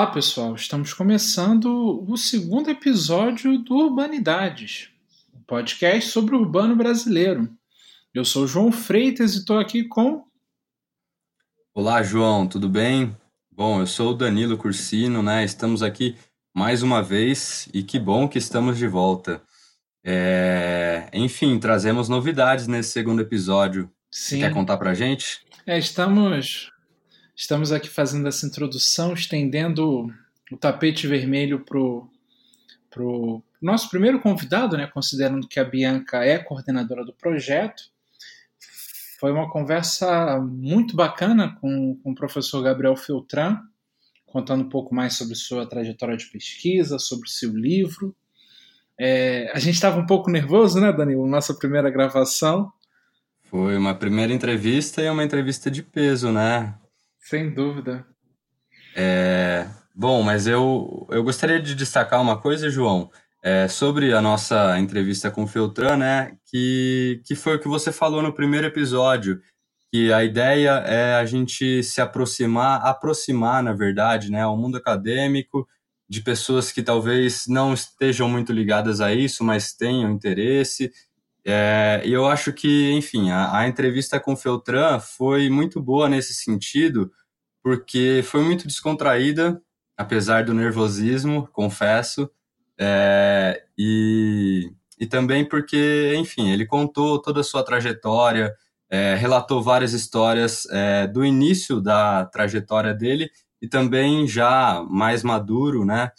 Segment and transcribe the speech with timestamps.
[0.00, 0.54] Olá, pessoal.
[0.54, 4.88] Estamos começando o segundo episódio do Urbanidades,
[5.34, 7.50] um podcast sobre o urbano brasileiro.
[8.14, 10.24] Eu sou João Freitas e estou aqui com.
[11.74, 13.14] Olá, João, tudo bem?
[13.50, 15.44] Bom, eu sou o Danilo Cursino, né?
[15.44, 16.16] Estamos aqui
[16.54, 19.42] mais uma vez e que bom que estamos de volta.
[20.02, 21.10] É...
[21.12, 23.92] Enfim, trazemos novidades nesse segundo episódio.
[24.10, 24.38] Sim.
[24.38, 25.40] Quer contar pra gente?
[25.66, 26.69] É, estamos
[27.40, 30.12] Estamos aqui fazendo essa introdução, estendendo
[30.52, 37.02] o tapete vermelho para o nosso primeiro convidado, né, considerando que a Bianca é coordenadora
[37.02, 37.84] do projeto.
[39.18, 43.58] Foi uma conversa muito bacana com, com o professor Gabriel Filtran,
[44.26, 48.14] contando um pouco mais sobre sua trajetória de pesquisa, sobre seu livro.
[48.98, 51.26] É, a gente estava um pouco nervoso, né, Danilo?
[51.26, 52.70] Nossa primeira gravação.
[53.44, 56.74] Foi uma primeira entrevista e uma entrevista de peso, né?
[57.20, 58.06] Sem dúvida.
[58.96, 63.10] É, bom, mas eu, eu gostaria de destacar uma coisa, João,
[63.42, 67.92] é, sobre a nossa entrevista com o Feltran, né, que, que foi o que você
[67.92, 69.40] falou no primeiro episódio,
[69.92, 75.66] que a ideia é a gente se aproximar, aproximar, na verdade, né, ao mundo acadêmico,
[76.08, 80.90] de pessoas que talvez não estejam muito ligadas a isso, mas tenham interesse.
[81.44, 86.08] É, e eu acho que, enfim, a, a entrevista com o Feltran foi muito boa
[86.08, 87.10] nesse sentido,
[87.62, 89.60] porque foi muito descontraída,
[89.96, 92.30] apesar do nervosismo, confesso,
[92.78, 98.54] é, e, e também porque, enfim, ele contou toda a sua trajetória,
[98.90, 103.30] é, relatou várias histórias é, do início da trajetória dele
[103.62, 106.10] e também já mais maduro, né?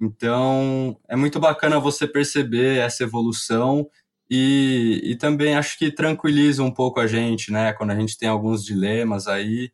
[0.00, 3.88] Então, é muito bacana você perceber essa evolução
[4.30, 7.72] e, e também acho que tranquiliza um pouco a gente, né?
[7.72, 9.70] Quando a gente tem alguns dilemas aí,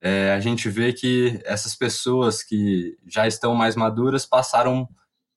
[0.00, 4.88] é, a gente vê que essas pessoas que já estão mais maduras passaram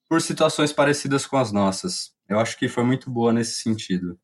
[0.08, 2.12] por situações parecidas com as nossas.
[2.28, 4.18] Eu acho que foi muito boa nesse sentido.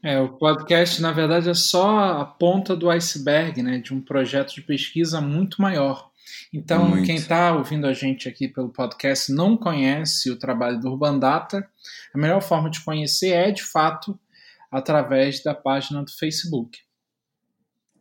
[0.03, 4.53] É, o podcast, na verdade, é só a ponta do iceberg, né, de um projeto
[4.55, 6.11] de pesquisa muito maior.
[6.53, 7.07] Então, muito.
[7.07, 11.69] quem está ouvindo a gente aqui pelo podcast não conhece o trabalho do Urban Data,
[12.15, 14.19] a melhor forma de conhecer é, de fato,
[14.73, 16.79] através da página do Facebook.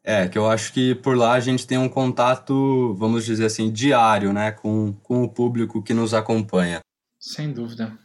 [0.03, 3.71] É, que eu acho que por lá a gente tem um contato, vamos dizer assim,
[3.71, 6.79] diário, né, com, com o público que nos acompanha.
[7.19, 7.95] Sem dúvida.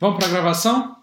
[0.00, 0.96] Vamos para a gravação?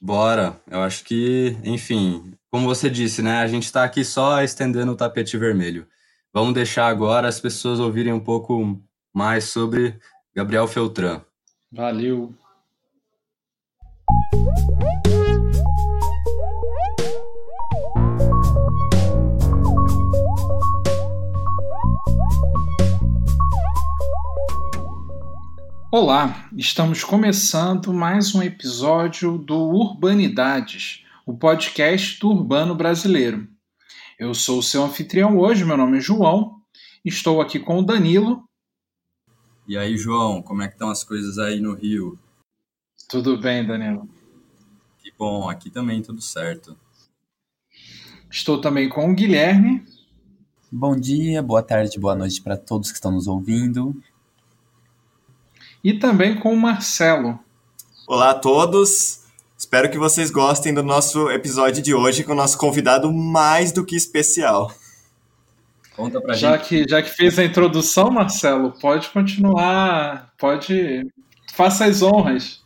[0.00, 0.60] Bora.
[0.68, 4.96] Eu acho que, enfim, como você disse, né, a gente está aqui só estendendo o
[4.96, 5.86] tapete vermelho.
[6.32, 8.80] Vamos deixar agora as pessoas ouvirem um pouco
[9.12, 10.00] mais sobre
[10.34, 11.22] Gabriel Feltran.
[11.70, 12.34] Valeu.
[25.92, 33.48] Olá, estamos começando mais um episódio do Urbanidades, o podcast do urbano brasileiro.
[34.16, 36.62] Eu sou o seu anfitrião hoje, meu nome é João,
[37.04, 38.44] estou aqui com o Danilo.
[39.66, 42.16] E aí, João, como é que estão as coisas aí no Rio?
[43.08, 44.08] Tudo bem, Danilo.
[45.00, 46.78] Que bom, aqui também tudo certo.
[48.30, 49.84] Estou também com o Guilherme.
[50.70, 54.00] Bom dia, boa tarde, boa noite para todos que estão nos ouvindo
[55.82, 57.38] e também com o Marcelo.
[58.06, 59.20] Olá a todos,
[59.56, 63.84] espero que vocês gostem do nosso episódio de hoje com o nosso convidado mais do
[63.84, 64.70] que especial.
[65.96, 66.68] Conta pra já gente.
[66.68, 71.06] Que, já que fez a introdução, Marcelo, pode continuar, pode.
[71.54, 72.62] Faça as honras.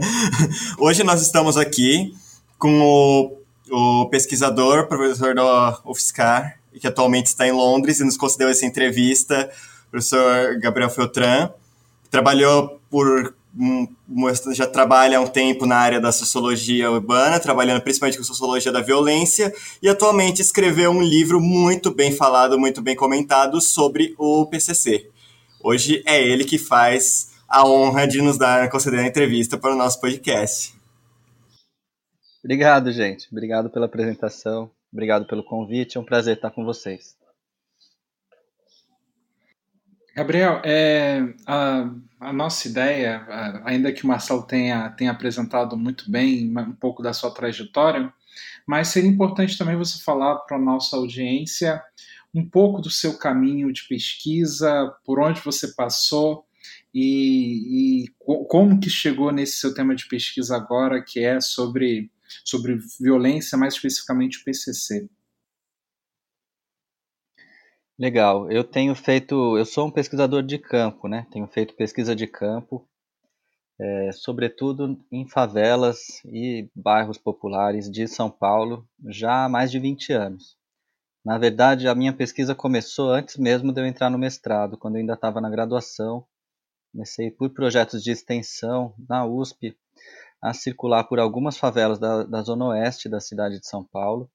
[0.78, 2.12] hoje nós estamos aqui
[2.58, 8.48] com o, o pesquisador, professor da UFSCar, que atualmente está em Londres e nos concedeu
[8.48, 9.50] essa entrevista,
[9.90, 11.50] professor Gabriel Feltran
[12.10, 13.34] trabalhou por
[14.52, 18.82] já trabalha há um tempo na área da sociologia urbana, trabalhando principalmente com sociologia da
[18.82, 25.10] violência, e atualmente escreveu um livro muito bem falado, muito bem comentado sobre o PCC.
[25.62, 29.76] Hoje é ele que faz a honra de nos dar, conceder a entrevista para o
[29.76, 30.74] nosso podcast.
[32.44, 33.26] Obrigado, gente.
[33.32, 34.70] Obrigado pela apresentação.
[34.92, 35.96] Obrigado pelo convite.
[35.96, 37.16] É um prazer estar com vocês.
[40.16, 43.26] Gabriel, é, a, a, nossa ideia,
[43.66, 48.10] ainda que o Marcelo tenha, tenha apresentado muito bem um pouco da sua trajetória,
[48.66, 51.82] mas seria importante também você falar para a nossa audiência
[52.34, 56.46] um pouco do seu caminho de pesquisa, por onde você passou
[56.94, 58.08] e, e
[58.48, 62.10] como que chegou nesse seu tema de pesquisa agora, que é sobre,
[62.42, 65.10] sobre violência, mais especificamente o PCC.
[67.98, 68.50] Legal.
[68.50, 71.26] Eu tenho feito, eu sou um pesquisador de campo, né?
[71.30, 72.86] Tenho feito pesquisa de campo,
[73.80, 80.12] é, sobretudo em favelas e bairros populares de São Paulo, já há mais de 20
[80.12, 80.56] anos.
[81.24, 85.00] Na verdade, a minha pesquisa começou antes mesmo de eu entrar no mestrado, quando eu
[85.00, 86.26] ainda estava na graduação.
[86.92, 89.76] Comecei por projetos de extensão na USP
[90.42, 94.30] a circular por algumas favelas da, da zona oeste da cidade de São Paulo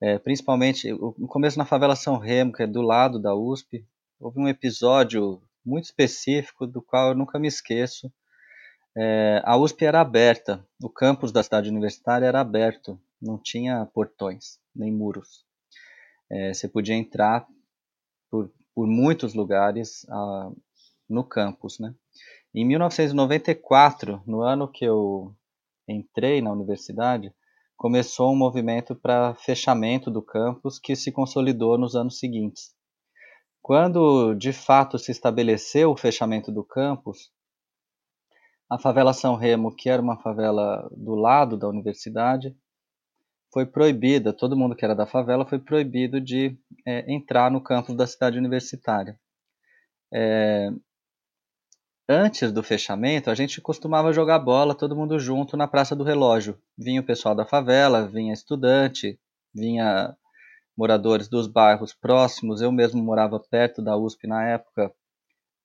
[0.00, 3.86] é, principalmente no começo na favela São Remo, que é do lado da USP,
[4.20, 8.12] houve um episódio muito específico do qual eu nunca me esqueço.
[8.96, 14.58] É, a USP era aberta, o campus da cidade universitária era aberto, não tinha portões
[14.74, 15.44] nem muros.
[16.30, 17.46] É, você podia entrar
[18.30, 20.06] por, por muitos lugares
[21.08, 21.94] no campus, né?
[22.54, 25.34] Em 1994, no ano que eu
[25.88, 27.34] entrei na universidade,
[27.76, 32.74] começou um movimento para fechamento do campus que se consolidou nos anos seguintes.
[33.62, 37.30] Quando de fato se estabeleceu o fechamento do campus,
[38.70, 42.56] a favela São Remo, que era uma favela do lado da universidade,
[43.52, 47.94] foi proibida, todo mundo que era da favela foi proibido de é, entrar no campus
[47.94, 49.18] da cidade universitária.
[50.12, 50.70] É,
[52.08, 56.60] Antes do fechamento, a gente costumava jogar bola todo mundo junto na Praça do Relógio.
[56.76, 59.18] Vinha o pessoal da favela, vinha estudante,
[59.54, 60.14] vinha
[60.76, 62.60] moradores dos bairros próximos.
[62.60, 64.92] Eu mesmo morava perto da USP na época.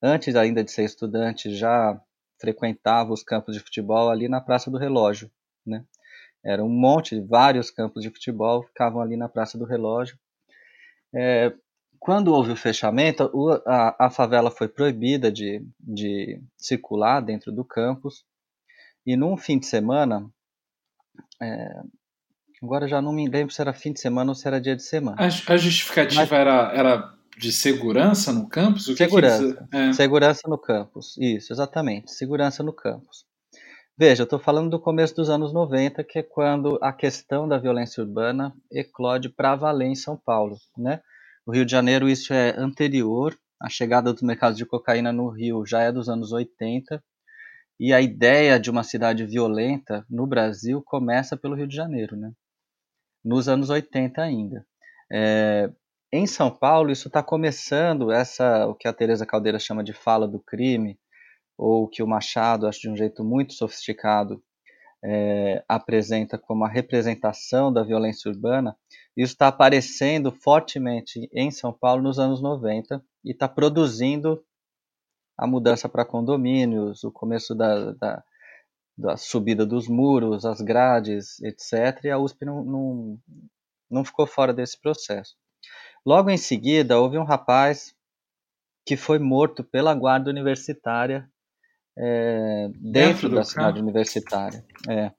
[0.02, 2.00] Antes ainda de ser estudante, já
[2.40, 5.30] frequentava os campos de futebol ali na Praça do Relógio,
[5.66, 5.84] né?
[6.42, 10.18] Era um monte, vários campos de futebol ficavam ali na Praça do Relógio.
[11.14, 11.54] É,
[12.00, 13.30] quando houve o fechamento,
[13.66, 18.24] a, a favela foi proibida de, de circular dentro do campus.
[19.06, 20.30] E num fim de semana,
[21.42, 21.82] é,
[22.64, 24.84] agora já não me lembro se era fim de semana ou se era dia de
[24.84, 25.18] semana.
[25.20, 28.88] A, a justificativa Mas, era, era de segurança no campus?
[28.88, 29.68] O segurança.
[29.70, 29.94] Que é?
[29.94, 31.18] Segurança no campus.
[31.18, 32.12] Isso, exatamente.
[32.12, 33.26] Segurança no campus.
[33.98, 37.58] Veja, eu estou falando do começo dos anos 90, que é quando a questão da
[37.58, 40.56] violência urbana eclode para valer em São Paulo.
[40.78, 41.02] Né?
[41.50, 43.36] No Rio de Janeiro, isso é anterior.
[43.60, 47.04] A chegada dos mercados de cocaína no Rio já é dos anos 80.
[47.80, 52.32] E a ideia de uma cidade violenta no Brasil começa pelo Rio de Janeiro, né?
[53.26, 54.64] nos anos 80 ainda.
[55.12, 55.72] É,
[56.14, 60.28] em São Paulo, isso está começando, essa o que a Teresa Caldeira chama de fala
[60.28, 61.00] do crime,
[61.58, 64.40] ou que o Machado, acho de um jeito muito sofisticado,
[65.04, 68.76] é, apresenta como a representação da violência urbana,
[69.20, 74.42] isso está aparecendo fortemente em São Paulo nos anos 90 e está produzindo
[75.38, 78.24] a mudança para condomínios, o começo da, da,
[78.98, 82.06] da, subida dos muros, as grades, etc.
[82.06, 83.20] E a USP não, não,
[83.92, 85.36] não ficou fora desse processo.
[86.06, 87.94] Logo em seguida, houve um rapaz
[88.86, 91.30] que foi morto pela guarda universitária
[91.98, 94.66] é, dentro, dentro da cidade universitária.
[94.90, 95.12] É.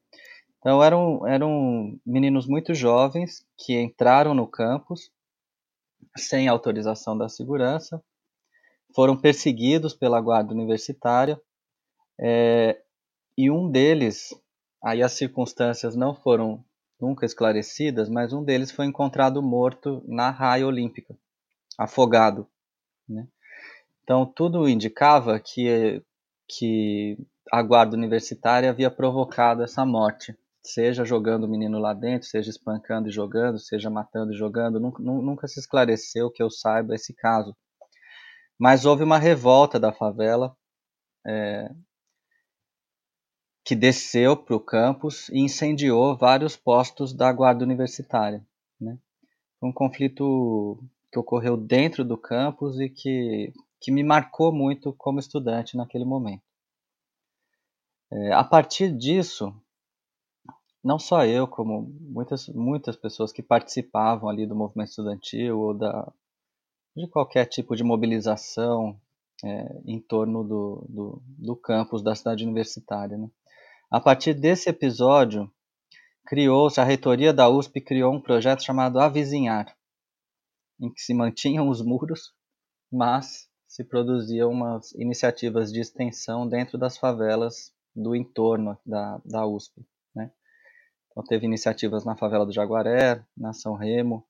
[0.60, 5.10] Então eram, eram meninos muito jovens que entraram no campus
[6.16, 8.02] sem autorização da segurança,
[8.94, 11.40] foram perseguidos pela guarda universitária
[12.18, 12.78] é,
[13.36, 14.34] e um deles,
[14.82, 16.62] aí as circunstâncias não foram
[17.00, 21.16] nunca esclarecidas, mas um deles foi encontrado morto na raia olímpica,
[21.78, 22.46] afogado.
[23.08, 23.26] Né?
[24.04, 26.02] Então tudo indicava que
[26.52, 27.16] que
[27.50, 33.08] a guarda universitária havia provocado essa morte, seja jogando o menino lá dentro, seja espancando
[33.08, 37.56] e jogando, seja matando e jogando, nunca, nunca se esclareceu que eu saiba esse caso.
[38.58, 40.54] Mas houve uma revolta da favela
[41.26, 41.70] é,
[43.64, 48.44] que desceu para o campus e incendiou vários postos da guarda universitária.
[48.80, 48.98] Né?
[49.62, 55.76] Um conflito que ocorreu dentro do campus e que que me marcou muito como estudante
[55.76, 56.42] naquele momento.
[58.12, 59.54] É, a partir disso,
[60.82, 66.10] não só eu, como muitas, muitas pessoas que participavam ali do movimento estudantil ou da,
[66.96, 68.98] de qualquer tipo de mobilização
[69.44, 73.16] é, em torno do, do, do, campus da cidade universitária.
[73.16, 73.30] Né?
[73.90, 75.50] A partir desse episódio,
[76.26, 79.76] criou-se, a reitoria da USP criou um projeto chamado Avizinhar,
[80.80, 82.32] em que se mantinham os muros,
[82.90, 89.84] mas se produziam umas iniciativas de extensão dentro das favelas do entorno da, da USP.
[91.10, 94.24] Então teve iniciativas na favela do Jaguaré, na São Remo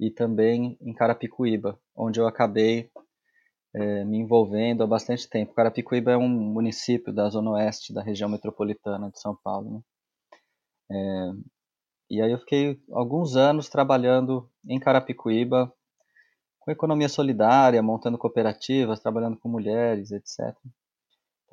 [0.00, 2.90] e também em Carapicuíba, onde eu acabei
[3.74, 5.54] é, me envolvendo há bastante tempo.
[5.54, 9.70] Carapicuíba é um município da zona oeste da região metropolitana de São Paulo.
[9.70, 9.80] Né?
[10.90, 11.30] É,
[12.10, 15.72] e aí eu fiquei alguns anos trabalhando em Carapicuíba
[16.60, 20.56] com economia solidária, montando cooperativas, trabalhando com mulheres, etc.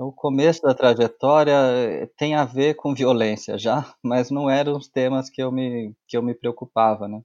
[0.01, 4.88] O começo da trajetória eh, tem a ver com violência já, mas não eram os
[4.88, 7.22] temas que eu me, que eu me preocupava, né?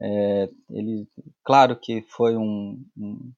[0.00, 1.08] É, ele,
[1.42, 3.32] claro que foi um, um,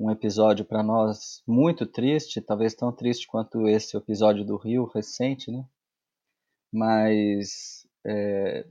[0.00, 5.50] um episódio para nós muito triste, talvez tão triste quanto esse episódio do Rio recente,
[5.50, 5.62] né?
[6.72, 8.66] Mas é,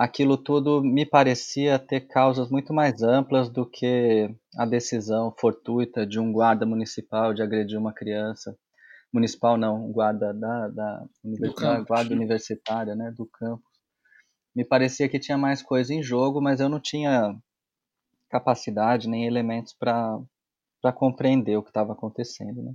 [0.00, 6.18] aquilo tudo me parecia ter causas muito mais amplas do que a decisão fortuita de
[6.18, 8.56] um guarda municipal de agredir uma criança.
[9.12, 13.68] Municipal não, guarda da, da universidade, guarda universitária, né, do campus.
[14.56, 17.36] Me parecia que tinha mais coisa em jogo, mas eu não tinha
[18.30, 20.22] capacidade nem elementos para
[20.94, 22.72] compreender o que estava acontecendo, né?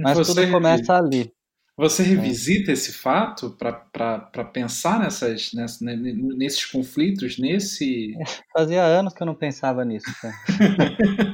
[0.00, 0.34] Mas Você...
[0.34, 1.32] tudo começa ali.
[1.76, 2.06] Você é.
[2.06, 2.74] revisita é.
[2.74, 8.14] esse fato para pensar nessas, nessas, né, nesses conflitos, nesse.
[8.56, 10.06] Fazia anos que eu não pensava nisso.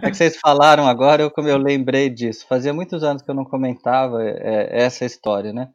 [0.03, 2.45] é que vocês falaram agora, eu, como eu lembrei disso.
[2.49, 5.69] Fazia muitos anos que eu não comentava é, essa história, né?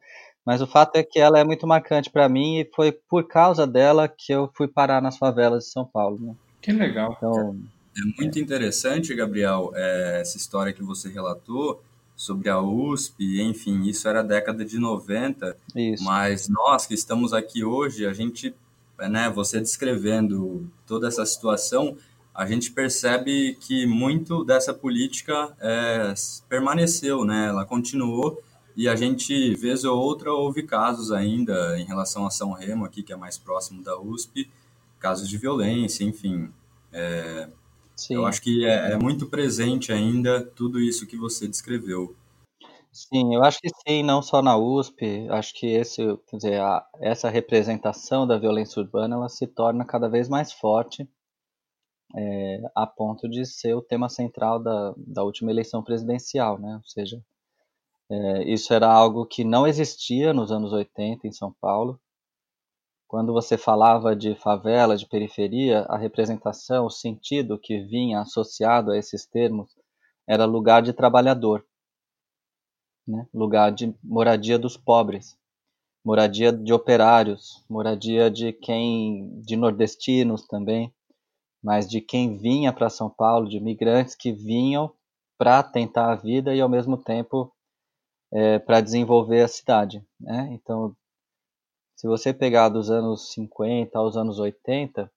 [0.44, 3.66] Mas o fato é que ela é muito marcante para mim e foi por causa
[3.66, 6.18] dela que eu fui parar nas favelas de São Paulo.
[6.20, 6.34] Né?
[6.60, 7.14] Que legal.
[7.16, 7.58] Então,
[7.96, 11.82] é muito interessante, Gabriel, é, essa história que você relatou
[12.18, 16.02] sobre a USP, enfim, isso era década de 90, isso.
[16.02, 18.52] mas nós que estamos aqui hoje, a gente,
[18.98, 21.96] né, você descrevendo toda essa situação,
[22.34, 26.12] a gente percebe que muito dessa política é,
[26.48, 28.42] permaneceu, né, ela continuou
[28.76, 33.00] e a gente, vez ou outra, houve casos ainda em relação a São Remo, aqui,
[33.00, 34.50] que é mais próximo da USP,
[34.98, 36.50] casos de violência, enfim,
[36.92, 37.48] é,
[37.98, 38.14] Sim.
[38.14, 42.14] Eu acho que é, é, muito presente ainda tudo isso que você descreveu.
[42.92, 46.86] Sim, eu acho que sim, não só na USP, acho que esse, quer dizer, a,
[47.00, 51.08] essa representação da violência urbana ela se torna cada vez mais forte
[52.14, 56.76] é, a ponto de ser o tema central da, da última eleição presidencial, né?
[56.76, 57.20] Ou seja,
[58.08, 62.00] é, isso era algo que não existia nos anos 80 em São Paulo,
[63.08, 68.98] quando você falava de favela, de periferia, a representação, o sentido que vinha associado a
[68.98, 69.70] esses termos
[70.26, 71.64] era lugar de trabalhador,
[73.06, 73.26] né?
[73.32, 75.38] lugar de moradia dos pobres,
[76.04, 80.92] moradia de operários, moradia de quem, de nordestinos também,
[81.62, 84.92] mas de quem vinha para São Paulo, de imigrantes que vinham
[85.38, 87.50] para tentar a vida e ao mesmo tempo
[88.30, 90.04] é, para desenvolver a cidade.
[90.20, 90.50] Né?
[90.52, 90.94] Então
[91.98, 95.10] se você pegar dos anos 50 aos anos 80,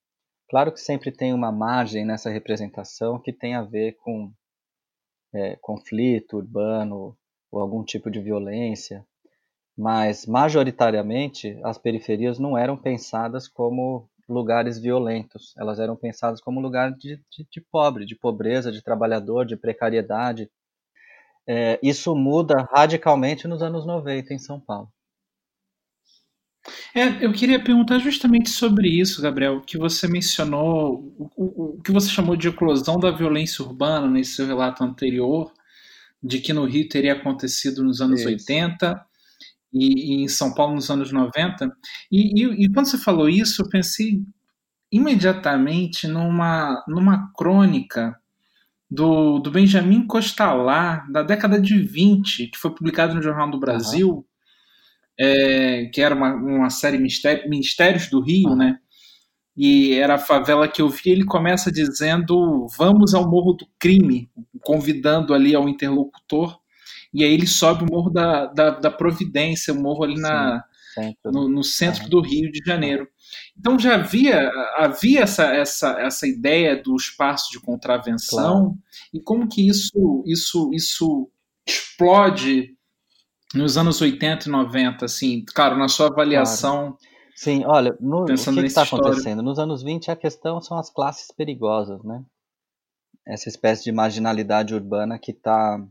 [0.50, 4.34] claro que sempre tem uma margem nessa representação que tem a ver com
[5.32, 7.16] é, conflito urbano
[7.52, 9.06] ou algum tipo de violência,
[9.78, 16.92] mas majoritariamente as periferias não eram pensadas como lugares violentos, elas eram pensadas como lugar
[16.94, 20.50] de, de, de pobre, de pobreza, de trabalhador, de precariedade.
[21.48, 24.92] É, isso muda radicalmente nos anos 90 em São Paulo.
[26.94, 31.92] É, eu queria perguntar justamente sobre isso, Gabriel, que você mencionou, o, o, o, que
[31.92, 35.52] você chamou de eclosão da violência urbana nesse seu relato anterior,
[36.22, 38.30] de que no Rio teria acontecido nos anos isso.
[38.30, 39.06] 80
[39.74, 41.72] e, e, em São Paulo nos anos 90.
[42.12, 44.22] E, e, e, quando você falou isso, eu pensei
[44.92, 48.16] imediatamente numa, numa crônica
[48.90, 54.10] do, do Benjamin Costalá, da década de 20, que foi publicado no Jornal do Brasil.
[54.10, 54.31] Uhum
[55.22, 58.78] é, que era uma, uma série Mistério, Mistérios do Rio, né?
[59.56, 61.12] E era a favela que eu vi.
[61.12, 64.30] Ele começa dizendo: Vamos ao Morro do Crime,
[64.62, 66.60] convidando ali ao interlocutor.
[67.14, 70.64] E aí ele sobe o Morro da, da, da Providência, o morro ali na,
[70.94, 71.32] centro.
[71.32, 73.08] No, no, centro do Rio de Janeiro.
[73.58, 78.78] Então já havia, havia essa, essa, essa ideia do espaço de contravenção claro.
[79.14, 81.30] e como que isso, isso, isso
[81.68, 82.76] explode
[83.54, 86.94] nos anos 80 e 90, assim, claro, na sua avaliação.
[86.94, 86.98] Claro.
[87.36, 89.42] Sim, olha, no, o que está acontecendo?
[89.42, 92.24] Nos anos 20 a questão são as classes perigosas, né?
[93.26, 95.84] Essa espécie de marginalidade urbana que está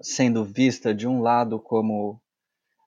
[0.00, 2.20] sendo vista de um lado como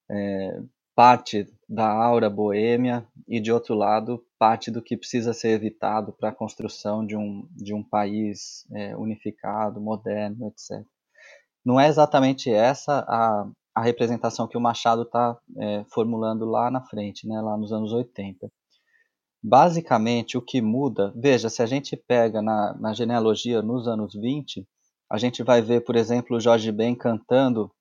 [0.10, 0.62] é,
[0.96, 6.30] parte da aura boêmia e de outro lado parte do que precisa ser evitado para
[6.30, 10.86] a construção de um, de um país é, unificado, moderno, etc.
[11.66, 16.82] Não é exatamente essa a, a representação que o Machado está é, formulando lá na
[16.82, 18.52] frente, né, lá nos anos 80.
[19.44, 24.68] Basicamente, o que muda, veja, se a gente pega na, na genealogia nos anos 20,
[25.10, 27.72] a gente vai ver, por exemplo, o Jorge Ben cantando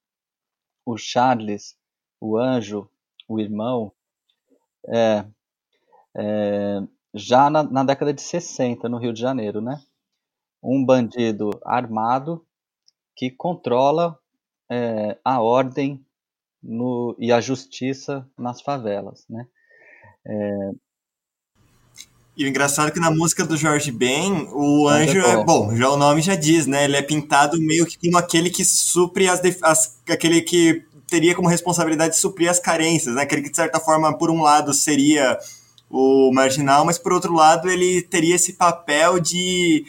[0.84, 1.76] o Charles,
[2.20, 2.88] o anjo,
[3.28, 3.92] o irmão,
[4.88, 5.24] é,
[6.16, 6.82] é,
[7.14, 9.82] já na, na, década de 60, no Rio de Janeiro, né?
[10.62, 12.44] Um bandido armado
[13.14, 14.18] que controla
[14.70, 16.04] é, a ordem
[16.62, 19.46] no, e a justiça nas favelas, né?
[20.26, 20.70] É,
[22.36, 25.88] e o engraçado é que na música do Jorge Ben, o anjo é bom, já
[25.88, 26.84] o nome já diz, né?
[26.84, 31.48] Ele é pintado meio que como aquele que supre as, as aquele que teria como
[31.48, 33.22] responsabilidade suprir as carências, né?
[33.22, 35.38] Aquele que de certa forma, por um lado, seria
[35.88, 39.84] o marginal, mas por outro lado, ele teria esse papel de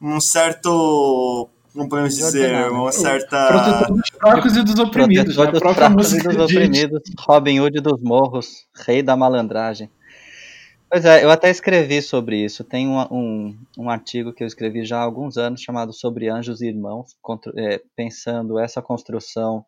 [0.00, 3.48] um certo como podemos dizer, uma certa.
[3.48, 5.34] Protetor dos fracos e dos oprimidos.
[5.34, 9.90] Protetor dos fracos e dos oprimidos, Robin Hood dos morros, rei da malandragem.
[10.88, 12.62] Pois é, eu até escrevi sobre isso.
[12.62, 16.60] Tem um, um, um, artigo que eu escrevi já há alguns anos chamado Sobre Anjos
[16.60, 17.16] e Irmãos,
[17.56, 19.66] é, pensando essa construção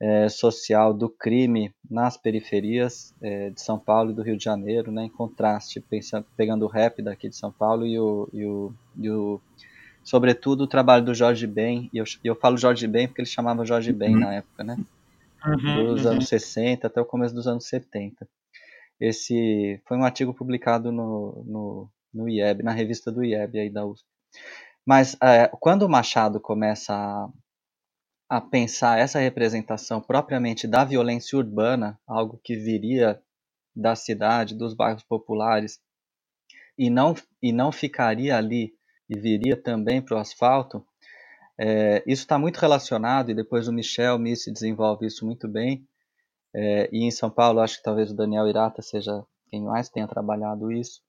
[0.00, 4.92] é, social do crime nas periferias é, de São Paulo e do Rio de Janeiro,
[4.92, 8.72] né, em contraste, pensando, pegando o rap daqui de São Paulo e o, e o,
[8.96, 9.40] e o
[10.08, 13.66] sobretudo o trabalho do Jorge Ben, e eu, eu falo Jorge Ben porque ele chamava
[13.66, 14.20] Jorge Ben uhum.
[14.20, 14.78] na época, né?
[15.44, 16.12] Uhum, dos uhum.
[16.12, 18.26] anos 60 até o começo dos anos 70.
[18.98, 23.84] Esse foi um artigo publicado no, no, no IEB, na revista do IEB aí da
[23.84, 24.06] USP.
[24.84, 27.28] Mas é, quando o Machado começa a,
[28.30, 33.20] a pensar essa representação propriamente da violência urbana, algo que viria
[33.76, 35.78] da cidade, dos bairros populares,
[36.78, 38.77] e não, e não ficaria ali
[39.08, 40.84] e viria também para o asfalto,
[41.58, 45.86] é, isso está muito relacionado, e depois o Michel Missi desenvolve isso muito bem,
[46.54, 50.06] é, e em São Paulo, acho que talvez o Daniel Irata seja quem mais tenha
[50.06, 51.02] trabalhado isso.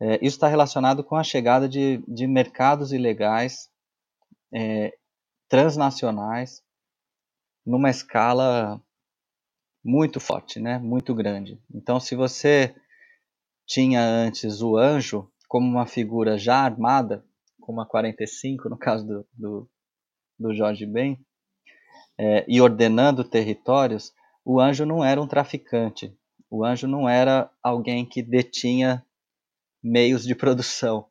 [0.00, 3.70] É, isso está relacionado com a chegada de, de mercados ilegais
[4.52, 4.92] é,
[5.48, 6.62] transnacionais
[7.64, 8.80] numa escala
[9.82, 10.78] muito forte, né?
[10.78, 11.60] muito grande.
[11.72, 12.74] Então, se você
[13.66, 17.24] tinha antes o anjo como uma figura já armada,
[17.60, 19.70] como a 45, no caso do, do,
[20.36, 21.16] do Jorge Ben,
[22.18, 24.12] é, e ordenando territórios,
[24.44, 26.12] o anjo não era um traficante.
[26.50, 29.06] O anjo não era alguém que detinha
[29.80, 31.06] meios de produção.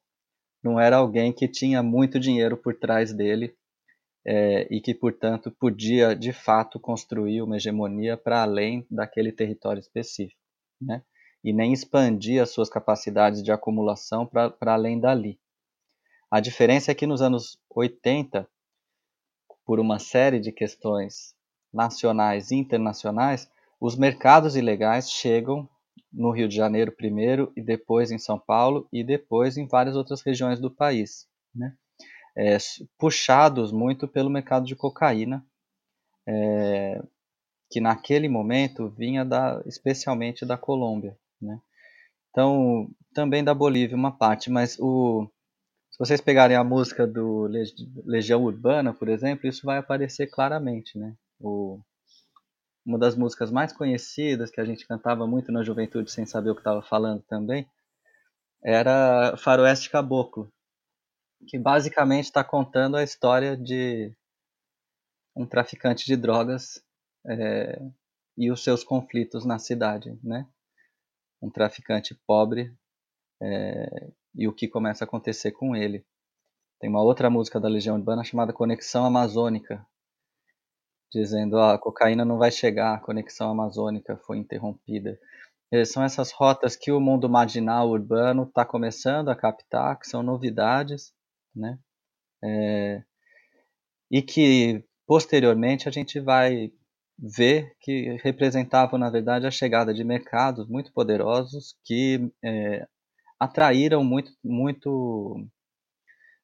[0.62, 3.56] Não era alguém que tinha muito dinheiro por trás dele
[4.28, 10.42] é, e que, portanto, podia de fato construir uma hegemonia para além daquele território específico.
[10.82, 11.02] Né?
[11.44, 15.40] E nem expandir as suas capacidades de acumulação para além dali.
[16.32, 18.48] A diferença é que nos anos 80,
[19.66, 21.36] por uma série de questões
[21.72, 25.70] nacionais e internacionais, os mercados ilegais chegam
[26.12, 30.22] no Rio de Janeiro primeiro e depois em São Paulo e depois em várias outras
[30.22, 31.76] regiões do país, né?
[32.36, 32.58] É,
[32.98, 35.46] puxados muito pelo mercado de cocaína,
[36.28, 37.02] é,
[37.70, 41.60] que naquele momento vinha da, especialmente da Colômbia, né?
[42.30, 45.30] Então, também da Bolívia uma parte, mas o,
[45.92, 47.48] se vocês pegarem a música do
[48.06, 51.16] Legião Urbana, por exemplo, isso vai aparecer claramente, né?
[51.44, 51.80] o,
[52.86, 56.56] uma das músicas mais conhecidas que a gente cantava muito na juventude sem saber o
[56.56, 57.68] que estava falando também
[58.64, 60.50] era Faroeste Caboclo,
[61.48, 64.16] que basicamente está contando a história de
[65.36, 66.82] um traficante de drogas
[67.28, 67.82] é,
[68.38, 70.48] e os seus conflitos na cidade, né?
[71.44, 72.74] Um traficante pobre
[73.42, 76.06] é, e o que começa a acontecer com ele.
[76.80, 79.86] Tem uma outra música da Legião Urbana chamada Conexão Amazônica,
[81.12, 85.20] dizendo ah, a cocaína não vai chegar, a conexão amazônica foi interrompida.
[85.72, 90.24] E são essas rotas que o mundo marginal urbano está começando a captar, que são
[90.24, 91.14] novidades,
[91.56, 91.78] né?
[92.44, 93.04] É,
[94.12, 96.72] e que posteriormente a gente vai
[97.26, 102.86] ver que representavam, na verdade, a chegada de mercados muito poderosos que é,
[103.40, 105.48] atraíram muito, muito,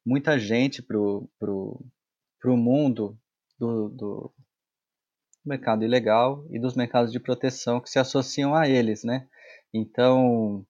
[0.06, 1.92] muita gente para o
[2.46, 3.20] mundo
[3.60, 4.34] do, do, do
[5.46, 9.28] mercado ilegal e dos mercados de proteção que se associam a eles, né?
[9.74, 10.65] Então,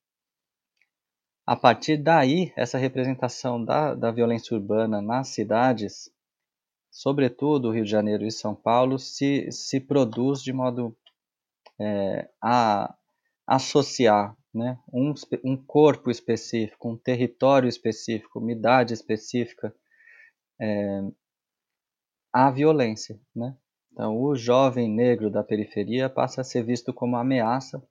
[1.45, 6.11] a partir daí, essa representação da, da violência urbana nas cidades,
[6.91, 10.95] sobretudo Rio de Janeiro e São Paulo, se, se produz de modo
[11.79, 12.95] é, a
[13.47, 19.73] associar né, um, um corpo específico, um território específico, uma idade específica
[20.59, 21.01] é,
[22.33, 23.19] à violência.
[23.35, 23.55] Né?
[23.91, 27.81] Então, o jovem negro da periferia passa a ser visto como ameaça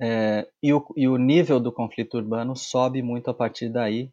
[0.00, 4.12] é, e, o, e o nível do conflito urbano sobe muito a partir daí,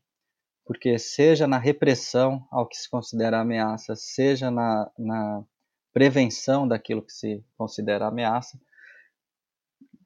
[0.65, 5.43] porque seja na repressão ao que se considera ameaça, seja na, na
[5.93, 8.59] prevenção daquilo que se considera ameaça,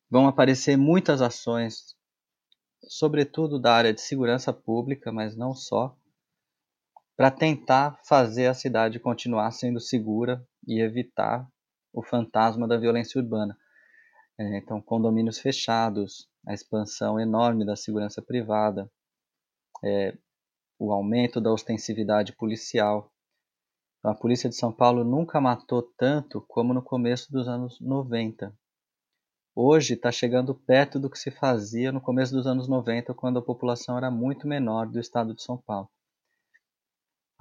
[0.10, 1.96] vão aparecer muitas ações,
[2.88, 5.96] sobretudo da área de segurança pública, mas não só,
[7.16, 11.48] para tentar fazer a cidade continuar sendo segura e evitar
[11.94, 13.58] o fantasma da violência urbana.
[14.38, 18.90] É, então, condomínios fechados, a expansão enorme da segurança privada,
[19.84, 20.18] é,
[20.80, 23.12] o aumento da ostensividade policial.
[24.02, 28.58] A polícia de São Paulo nunca matou tanto como no começo dos anos 90,
[29.54, 33.42] hoje está chegando perto do que se fazia no começo dos anos 90, quando a
[33.42, 35.90] população era muito menor do estado de São Paulo.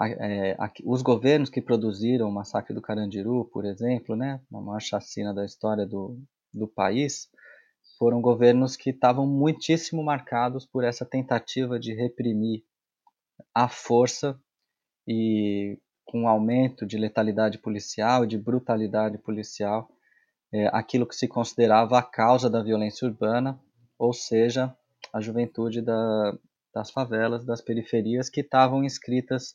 [0.00, 5.32] É, os governos que produziram o massacre do Carandiru, por exemplo, né, a maior chacina
[5.32, 6.20] da história do,
[6.52, 7.28] do país,
[7.98, 12.64] foram governos que estavam muitíssimo marcados por essa tentativa de reprimir
[13.54, 14.38] a força
[15.06, 19.90] e com um aumento de letalidade policial de brutalidade policial
[20.52, 23.60] é, aquilo que se considerava a causa da violência urbana,
[23.98, 24.74] ou seja,
[25.12, 26.34] a juventude da,
[26.74, 29.54] das favelas, das periferias que estavam inscritas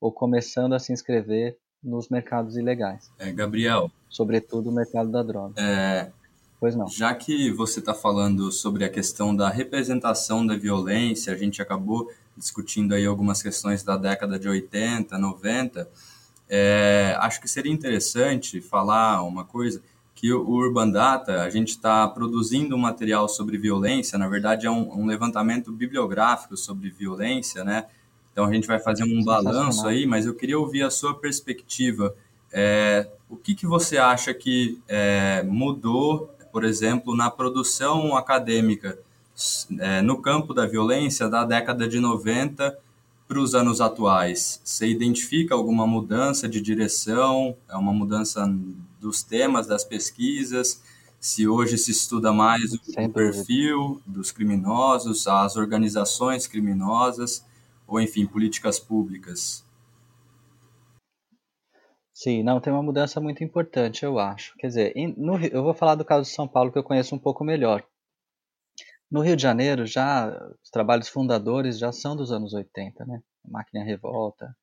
[0.00, 3.10] ou começando a se inscrever nos mercados ilegais.
[3.18, 3.90] É, Gabriel.
[4.10, 5.60] Sobretudo o mercado da droga.
[5.60, 6.12] É,
[6.60, 6.88] pois não.
[6.88, 12.10] Já que você está falando sobre a questão da representação da violência, a gente acabou
[12.36, 15.88] discutindo aí algumas questões da década de 80, 90,
[16.48, 19.82] é, acho que seria interessante falar uma coisa
[20.14, 24.70] que o Urban Data, a gente está produzindo um material sobre violência, na verdade é
[24.70, 27.86] um, um, levantamento bibliográfico sobre violência, né?
[28.32, 32.14] Então a gente vai fazer um balanço aí, mas eu queria ouvir a sua perspectiva.
[32.50, 38.98] É, o que, que você acha que é, mudou, por exemplo, na produção acadêmica
[39.78, 42.78] é, no campo da violência da década de 90
[43.28, 44.58] para os anos atuais?
[44.64, 47.54] Você identifica alguma mudança de direção?
[47.68, 48.50] É uma mudança
[48.98, 50.80] dos temas das pesquisas,
[51.20, 57.44] se hoje se estuda mais o perfil dos criminosos, as organizações criminosas,
[57.86, 59.62] ou enfim, políticas públicas.
[62.16, 64.56] Sim, não, tem uma mudança muito importante, eu acho.
[64.56, 67.18] Quer dizer, no, eu vou falar do caso de São Paulo, que eu conheço um
[67.18, 67.86] pouco melhor.
[69.10, 70.30] No Rio de Janeiro, já
[70.64, 73.22] os trabalhos fundadores já são dos anos 80, né?
[73.44, 74.56] A Máquina Revolta,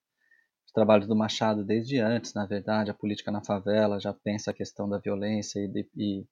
[0.73, 4.89] trabalhos do Machado desde antes, na verdade, a política na favela já pensa a questão
[4.89, 6.25] da violência e, e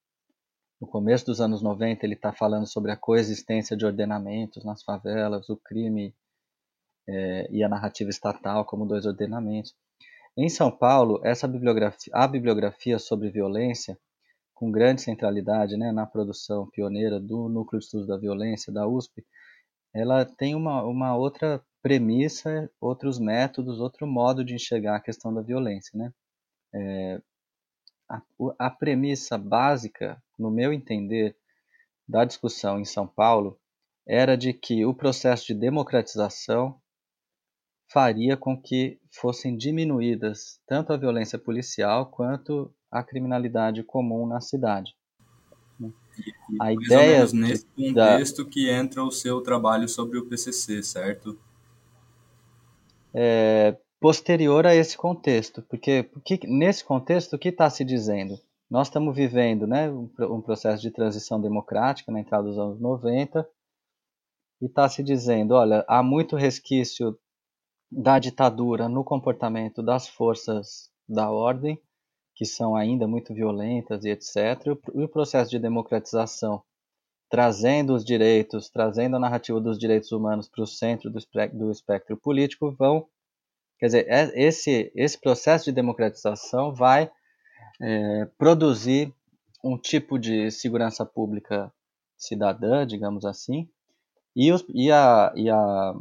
[0.82, 5.48] no começo dos anos 90 ele está falando sobre a coexistência de ordenamentos nas favelas,
[5.50, 6.16] o crime
[7.08, 9.76] é, e a narrativa estatal como dois ordenamentos.
[10.38, 14.00] Em São Paulo, essa bibliografia, a bibliografia sobre violência,
[14.54, 19.26] com grande centralidade né, na produção pioneira do Núcleo de Estudos da Violência da USP,
[19.94, 25.42] ela tem uma, uma outra premissa, outros métodos, outro modo de enxergar a questão da
[25.42, 25.98] violência.
[25.98, 26.14] Né?
[26.74, 27.22] É,
[28.08, 28.22] a,
[28.58, 31.36] a premissa básica, no meu entender,
[32.08, 33.60] da discussão em São Paulo
[34.08, 36.80] era de que o processo de democratização
[37.92, 44.96] faria com que fossem diminuídas tanto a violência policial quanto a criminalidade comum na cidade.
[45.80, 48.50] E, a ideia nesse contexto da...
[48.50, 51.38] que entra o seu trabalho sobre o PCC, certo?
[53.14, 58.40] é, posterior a esse contexto, porque, porque nesse contexto o que está se dizendo?
[58.70, 63.48] Nós estamos vivendo né, um, um, processo de transição democrática na entrada dos anos 90
[64.62, 67.18] e está se dizendo, olha, há muito resquício
[67.92, 71.80] da ditadura no comportamento das forças da ordem,
[72.34, 74.66] que são ainda muito violentas e etc.
[74.96, 76.64] E o processo de democratização
[77.32, 81.20] trazendo os direitos, trazendo a narrativa dos direitos humanos para o centro do,
[81.54, 83.08] do espectro político, vão.
[83.80, 87.10] Quer dizer, é, esse, esse processo de democratização vai
[87.82, 89.14] é, produzir
[89.64, 91.72] um tipo de segurança pública
[92.18, 93.70] cidadã, digamos assim,
[94.36, 95.94] e, os, e, a, e, a,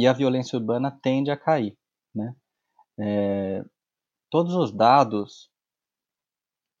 [0.00, 1.76] e a violência urbana tende a cair.
[2.14, 2.34] Né?
[2.98, 3.62] É,
[4.30, 5.50] todos os dados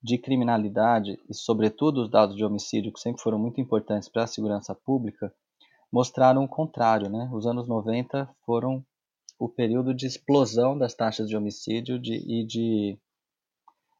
[0.02, 4.26] de criminalidade e, sobretudo, os dados de homicídio, que sempre foram muito importantes para a
[4.26, 5.34] segurança pública,
[5.92, 7.10] mostraram o contrário.
[7.10, 7.28] Né?
[7.30, 8.82] Os anos 90 foram
[9.38, 12.98] o período de explosão das taxas de homicídio de, e de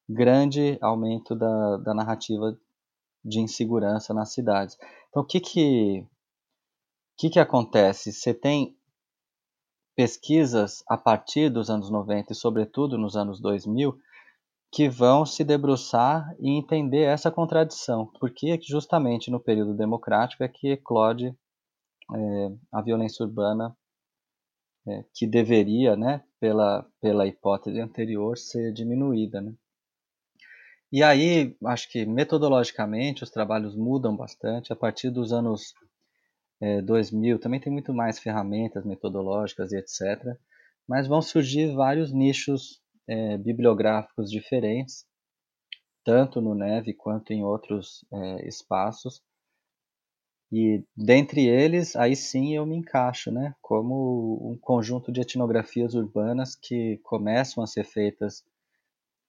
[0.09, 2.59] grande aumento da, da narrativa
[3.23, 4.79] de insegurança nas cidades.
[5.11, 6.07] Então, o que que,
[7.19, 8.15] que, que acontece?
[8.15, 8.80] Você tem
[10.01, 13.95] pesquisas a partir dos anos 90 e, sobretudo, nos anos 2000,
[14.73, 20.71] que vão se debruçar e entender essa contradição, porque justamente no período democrático é que
[20.71, 21.37] eclode
[22.15, 23.77] é, a violência urbana
[24.89, 29.43] é, que deveria, né, pela, pela hipótese anterior, ser diminuída.
[29.43, 29.53] Né?
[30.91, 34.73] E aí, acho que metodologicamente os trabalhos mudam bastante.
[34.73, 35.75] A partir dos anos
[36.61, 40.37] é, 2000 também tem muito mais ferramentas metodológicas e etc.
[40.87, 45.07] Mas vão surgir vários nichos é, bibliográficos diferentes,
[46.05, 49.23] tanto no Neve quanto em outros é, espaços.
[50.53, 53.55] E dentre eles, aí sim eu me encaixo, né?
[53.63, 58.45] Como um conjunto de etnografias urbanas que começam a ser feitas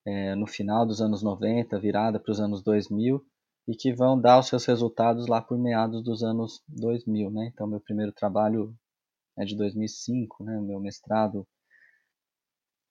[0.06, 3.24] é, no final dos anos 90, virada para os anos 2000,
[3.68, 7.52] e que vão dar os seus resultados lá por meados dos anos 2000, né?
[7.54, 8.76] Então, meu primeiro trabalho
[9.38, 10.60] é de 2005, né?
[10.60, 11.48] Meu mestrado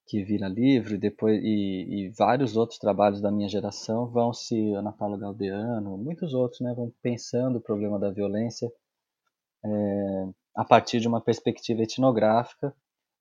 [0.07, 4.73] que vira livro e depois e, e, vários outros trabalhos da minha geração vão se
[4.73, 6.75] Ana Paula Galdeano, muitos outros, né?
[6.75, 8.71] Vão pensando o problema da violência
[9.65, 12.75] é, a partir de uma perspectiva etnográfica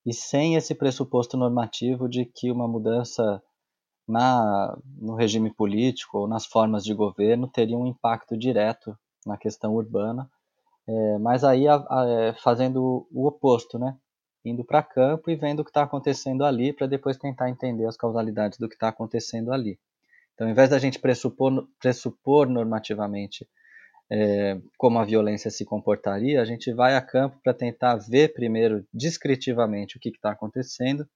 [0.04, 3.42] e sem esse pressuposto normativo de que uma mudança
[4.10, 9.74] na, no regime político ou nas formas de governo teria um impacto direto na questão
[9.74, 10.28] urbana,
[10.86, 13.96] é, mas aí a, a, é, fazendo o oposto, né?
[14.44, 17.96] indo para campo e vendo o que está acontecendo ali para depois tentar entender as
[17.96, 19.78] causalidades do que está acontecendo ali.
[20.34, 23.46] Então, ao invés da gente pressupor, pressupor normativamente
[24.10, 28.84] é, como a violência se comportaria, a gente vai a campo para tentar ver primeiro
[28.92, 31.06] descritivamente o que está acontecendo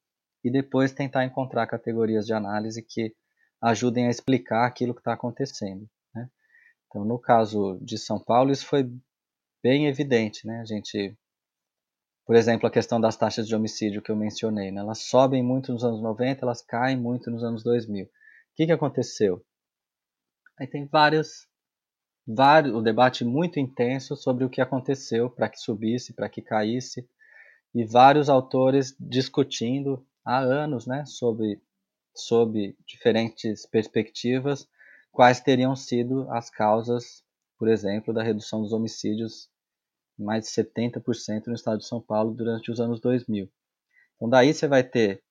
[0.44, 3.14] e depois tentar encontrar categorias de análise que
[3.62, 5.88] ajudem a explicar aquilo que está acontecendo.
[6.14, 6.28] Né?
[6.86, 8.86] Então, no caso de São Paulo, isso foi
[9.62, 10.46] bem evidente.
[10.46, 10.60] Né?
[10.60, 11.16] A gente,
[12.26, 14.82] por exemplo, a questão das taxas de homicídio que eu mencionei, né?
[14.82, 18.04] elas sobem muito nos anos 90, elas caem muito nos anos 2000.
[18.04, 18.08] O
[18.54, 19.42] que, que aconteceu?
[20.60, 21.48] Aí tem vários,
[22.26, 27.08] vários, o debate muito intenso sobre o que aconteceu para que subisse, para que caísse,
[27.74, 31.60] e vários autores discutindo há anos, né, sobre,
[32.14, 34.68] sob diferentes perspectivas,
[35.12, 37.22] quais teriam sido as causas,
[37.58, 39.48] por exemplo, da redução dos homicídios
[40.18, 43.50] em mais de 70% no estado de São Paulo durante os anos 2000.
[44.16, 45.22] Então, daí você vai ter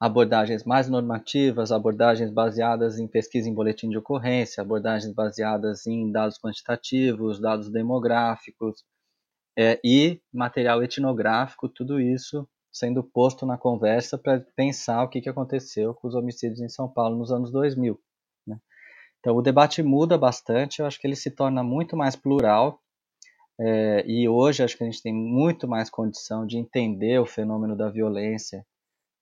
[0.00, 6.38] abordagens mais normativas, abordagens baseadas em pesquisa em boletim de ocorrência, abordagens baseadas em dados
[6.38, 8.84] quantitativos, dados demográficos
[9.56, 15.28] é, e material etnográfico, tudo isso sendo posto na conversa para pensar o que, que
[15.28, 18.00] aconteceu com os homicídios em São Paulo nos anos 2000.
[18.46, 18.58] Né?
[19.20, 22.80] Então, o debate muda bastante, eu acho que ele se torna muito mais plural,
[23.60, 27.76] é, e hoje acho que a gente tem muito mais condição de entender o fenômeno
[27.76, 28.66] da violência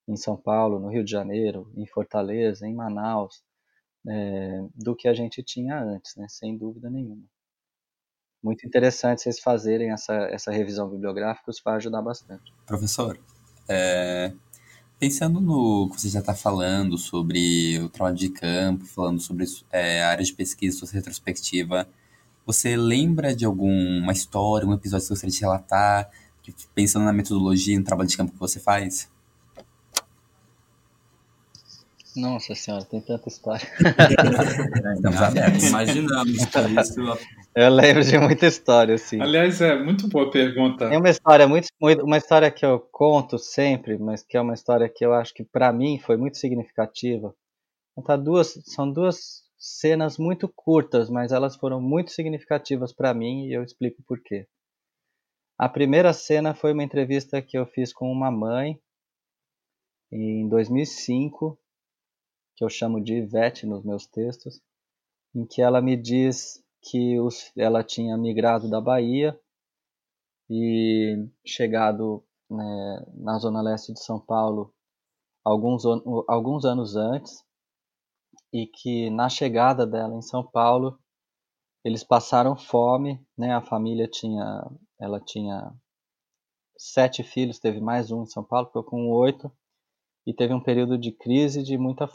[0.07, 3.43] em São Paulo, no Rio de Janeiro, em Fortaleza, em Manaus,
[4.07, 6.25] é, do que a gente tinha antes, né?
[6.29, 7.23] sem dúvida nenhuma.
[8.43, 12.51] Muito interessante vocês fazerem essa, essa revisão bibliográfica, isso vai ajudar bastante.
[12.65, 13.19] Professor,
[13.67, 14.33] é,
[14.99, 20.03] pensando no que você já está falando sobre o trabalho de campo, falando sobre é,
[20.03, 21.87] áreas de pesquisa, sua retrospectiva,
[22.45, 26.09] você lembra de alguma história, um episódio que você gostaria de relatar,
[26.73, 29.09] pensando na metodologia, no trabalho de campo que você faz?
[32.15, 33.65] Nossa senhora, tem tanta história.
[34.95, 35.63] Estamos abertos.
[35.63, 37.01] Imaginamos isso.
[37.55, 39.21] Eu lembro de muita história, assim.
[39.21, 40.89] Aliás, é muito boa pergunta.
[40.89, 44.89] Tem uma história muito, uma história que eu conto sempre, mas que é uma história
[44.89, 47.33] que eu acho que para mim foi muito significativa.
[47.95, 53.53] Contar duas, são duas cenas muito curtas, mas elas foram muito significativas para mim e
[53.53, 54.47] eu explico por quê.
[55.57, 58.79] A primeira cena foi uma entrevista que eu fiz com uma mãe
[60.11, 61.60] em 2005
[62.61, 64.61] que eu chamo de Ivete nos meus textos,
[65.33, 69.39] em que ela me diz que os, ela tinha migrado da Bahia
[70.47, 74.71] e chegado né, na zona leste de São Paulo
[75.43, 75.83] alguns,
[76.27, 77.43] alguns anos antes
[78.53, 80.99] e que na chegada dela em São Paulo
[81.83, 83.55] eles passaram fome, né?
[83.55, 84.69] A família tinha,
[84.99, 85.73] ela tinha
[86.77, 89.51] sete filhos, teve mais um em São Paulo, ficou com oito
[90.27, 92.07] e teve um período de crise de muita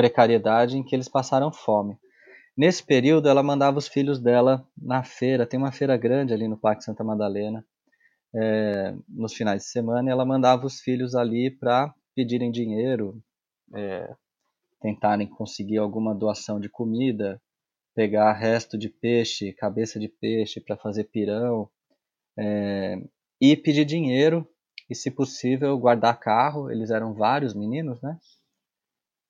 [0.00, 1.98] precariedade em que eles passaram fome.
[2.56, 5.46] Nesse período, ela mandava os filhos dela na feira.
[5.46, 7.62] Tem uma feira grande ali no Parque Santa Madalena,
[8.34, 13.22] é, nos finais de semana, e ela mandava os filhos ali para pedirem dinheiro,
[13.74, 14.14] é,
[14.80, 17.38] tentarem conseguir alguma doação de comida,
[17.94, 21.68] pegar resto de peixe, cabeça de peixe para fazer pirão,
[22.38, 22.96] é,
[23.38, 24.48] e pedir dinheiro
[24.88, 26.70] e, se possível, guardar carro.
[26.70, 28.18] Eles eram vários meninos, né?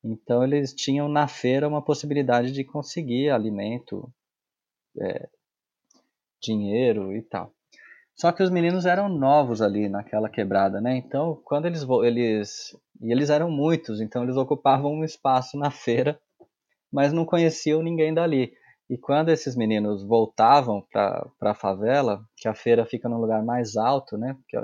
[0.02, 4.12] Então eles tinham na feira uma possibilidade de conseguir alimento,
[4.98, 5.28] é,
[6.42, 7.52] dinheiro e tal.
[8.14, 10.96] Só que os meninos eram novos ali naquela quebrada, né?
[10.96, 16.20] Então, quando eles eles e eles eram muitos, então eles ocupavam um espaço na feira,
[16.92, 18.52] mas não conheciam ninguém dali.
[18.90, 23.76] E quando esses meninos voltavam para a favela, que a feira fica num lugar mais
[23.76, 24.34] alto, né?
[24.34, 24.58] Porque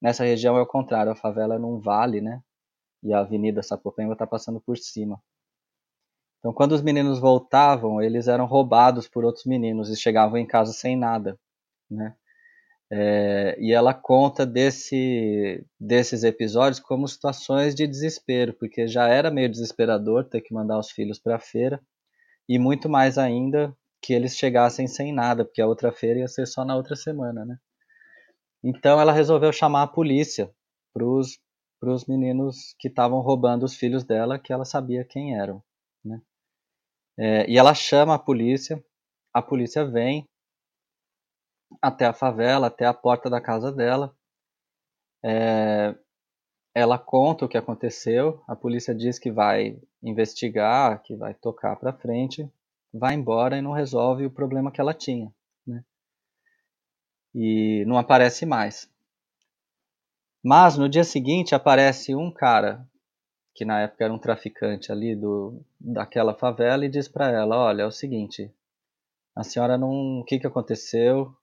[0.00, 2.42] nessa região é o contrário, a favela é num vale, né?
[3.02, 5.20] E a Avenida Sapopemba está passando por cima.
[6.38, 10.72] Então, quando os meninos voltavam, eles eram roubados por outros meninos e chegavam em casa
[10.72, 11.38] sem nada,
[11.88, 12.16] né?
[12.90, 19.48] É, e ela conta desse, desses episódios como situações de desespero, porque já era meio
[19.48, 21.80] desesperador ter que mandar os filhos para a feira,
[22.48, 26.46] e muito mais ainda que eles chegassem sem nada, porque a outra feira ia ser
[26.46, 27.56] só na outra semana, né?
[28.62, 30.50] Então ela resolveu chamar a polícia
[31.82, 35.60] para os meninos que estavam roubando os filhos dela, que ela sabia quem eram,
[36.04, 36.22] né?
[37.18, 38.80] É, e ela chama a polícia,
[39.34, 40.24] a polícia vem,
[41.82, 44.16] até a favela, até a porta da casa dela.
[45.24, 45.92] É,
[46.72, 51.92] ela conta o que aconteceu, a polícia diz que vai investigar, que vai tocar para
[51.92, 52.48] frente,
[52.94, 55.34] vai embora e não resolve o problema que ela tinha.
[55.66, 55.84] Né?
[57.34, 58.88] E não aparece mais.
[60.42, 62.86] Mas no dia seguinte aparece um cara
[63.54, 67.82] que na época era um traficante ali do, daquela favela e diz para ela, olha,
[67.82, 68.50] é o seguinte,
[69.36, 71.36] a senhora não, o que que aconteceu?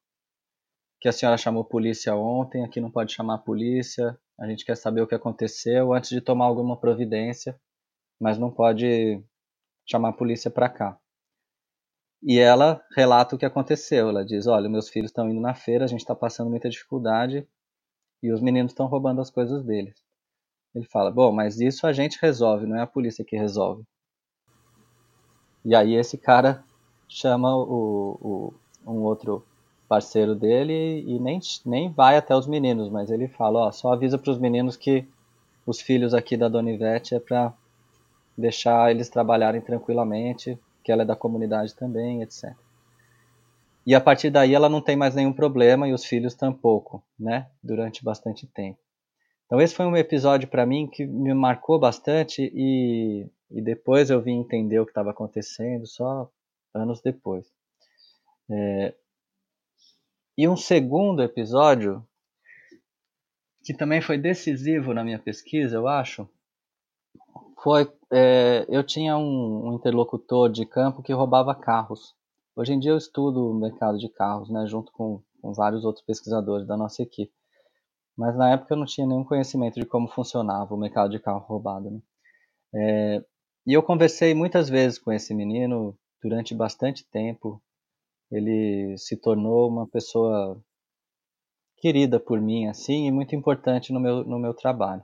[0.99, 4.75] que a senhora chamou polícia ontem, aqui não pode chamar a polícia, a gente quer
[4.75, 7.59] saber o que aconteceu antes de tomar alguma providência,
[8.19, 9.23] mas não pode
[9.85, 10.99] chamar a polícia para cá.
[12.21, 14.09] E ela relata o que aconteceu.
[14.09, 17.47] Ela diz: Olha, meus filhos estão indo na feira, a gente está passando muita dificuldade
[18.21, 19.95] e os meninos estão roubando as coisas deles.
[20.73, 23.84] Ele fala: Bom, mas isso a gente resolve, não é a polícia que resolve.
[25.65, 26.63] E aí esse cara
[27.08, 28.53] chama o, o
[28.86, 29.45] um outro
[29.88, 34.17] parceiro dele e nem, nem vai até os meninos, mas ele fala, ó, só avisa
[34.17, 35.08] para os meninos que
[35.65, 37.53] os filhos aqui da Dona Ivete é para
[38.38, 42.55] deixar eles trabalharem tranquilamente, que ela é da comunidade também, etc.
[43.89, 47.49] E a partir daí ela não tem mais nenhum problema e os filhos tampouco, né,
[47.63, 48.78] durante bastante tempo.
[49.47, 54.21] Então esse foi um episódio para mim que me marcou bastante e, e depois eu
[54.21, 56.30] vim entender o que estava acontecendo só
[56.71, 57.47] anos depois.
[58.47, 58.93] É,
[60.38, 62.08] e um segundo episódio,
[63.63, 66.30] que também foi decisivo na minha pesquisa, eu acho,
[67.63, 72.18] foi é, eu tinha um, um, interlocutor de campo que roubava carros.
[72.59, 76.03] Hoje em dia eu estudo o mercado de carros, né, junto com, com vários outros
[76.03, 77.31] pesquisadores da nossa equipe.
[78.17, 81.39] Mas na época eu não tinha nenhum conhecimento de como funcionava o mercado de carro
[81.39, 81.89] roubado.
[81.89, 82.01] Né?
[82.75, 83.25] É,
[83.65, 87.63] e eu conversei muitas vezes com esse menino durante bastante tempo
[88.29, 90.61] ele se tornou uma pessoa
[91.77, 95.01] querida por mim, assim, e muito importante no meu, no meu trabalho.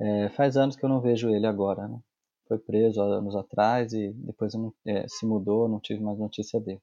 [0.00, 1.98] É, faz anos que eu não vejo ele agora, né?
[2.46, 6.60] Foi preso há anos atrás e depois não, é, se mudou, não tive mais notícia
[6.60, 6.82] dele.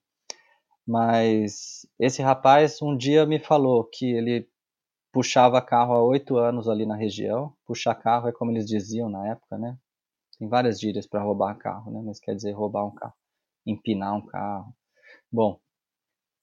[0.86, 4.48] Mas esse rapaz um dia me falou que ele
[5.12, 7.54] puxava carro há oito anos ali na região.
[7.64, 9.78] Puxar carro é como eles diziam na época, né?
[10.38, 12.02] Tem várias gírias para roubar carro, né?
[12.04, 13.14] Mas quer dizer roubar um carro,
[13.64, 14.74] empinar um carro.
[15.30, 15.60] Bom,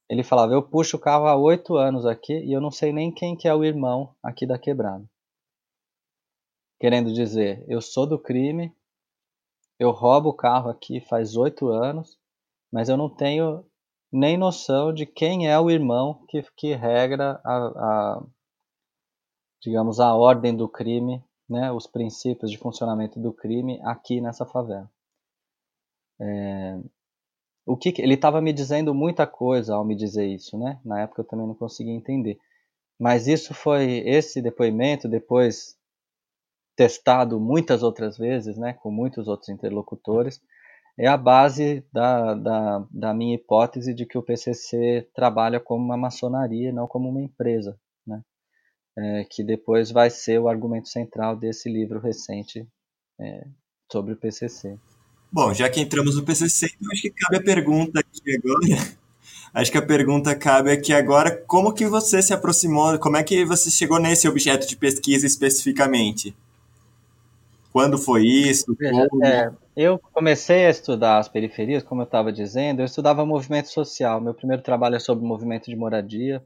[0.09, 3.11] ele falava, eu puxo o carro há oito anos aqui e eu não sei nem
[3.11, 5.05] quem que é o irmão aqui da quebrada.
[6.79, 8.73] Querendo dizer, eu sou do crime,
[9.79, 12.19] eu roubo o carro aqui faz oito anos,
[12.71, 13.65] mas eu não tenho
[14.11, 18.23] nem noção de quem é o irmão que, que regra a, a
[19.61, 24.89] digamos, a ordem do crime, né, os princípios de funcionamento do crime aqui nessa favela.
[26.19, 26.79] É,
[27.65, 30.79] o que ele estava me dizendo muita coisa ao me dizer isso, né?
[30.83, 32.37] Na época eu também não conseguia entender.
[32.99, 35.78] Mas isso foi esse depoimento depois
[36.79, 40.41] testado muitas outras vezes, né, com muitos outros interlocutores,
[40.97, 45.97] é a base da, da, da minha hipótese de que o PCC trabalha como uma
[45.97, 47.77] maçonaria, não como uma empresa,
[48.07, 48.21] né?
[48.97, 52.65] É, que depois vai ser o argumento central desse livro recente
[53.19, 53.45] é,
[53.91, 54.77] sobre o PCC.
[55.29, 58.99] Bom, já que entramos no PCC, então acho que cabe a pergunta aqui agora.
[59.53, 63.43] Acho que a pergunta cabe aqui agora, como que você se aproximou, como é que
[63.43, 66.35] você chegou nesse objeto de pesquisa especificamente?
[67.71, 68.75] Quando foi isso?
[68.77, 73.69] Veja, é, eu comecei a estudar as periferias, como eu estava dizendo, eu estudava movimento
[73.69, 74.19] social.
[74.19, 76.43] Meu primeiro trabalho é sobre movimento de moradia.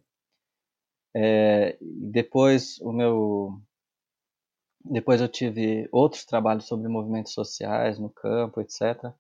[1.16, 3.62] É, depois o meu
[4.84, 9.14] depois eu tive outros trabalhos sobre movimentos sociais no campo, etc.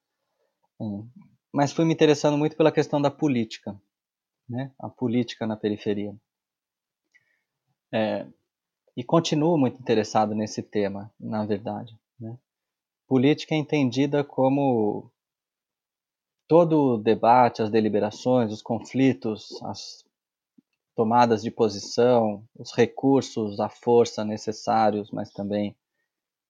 [1.53, 3.79] Mas fui me interessando muito pela questão da política,
[4.49, 4.71] né?
[4.77, 6.13] A política na periferia.
[7.93, 8.27] É,
[8.95, 11.97] e continuo muito interessado nesse tema, na verdade.
[12.19, 12.37] Né?
[13.07, 15.11] Política é entendida como
[16.47, 20.05] todo o debate, as deliberações, os conflitos, as
[20.95, 25.75] tomadas de posição, os recursos, a força necessários, mas também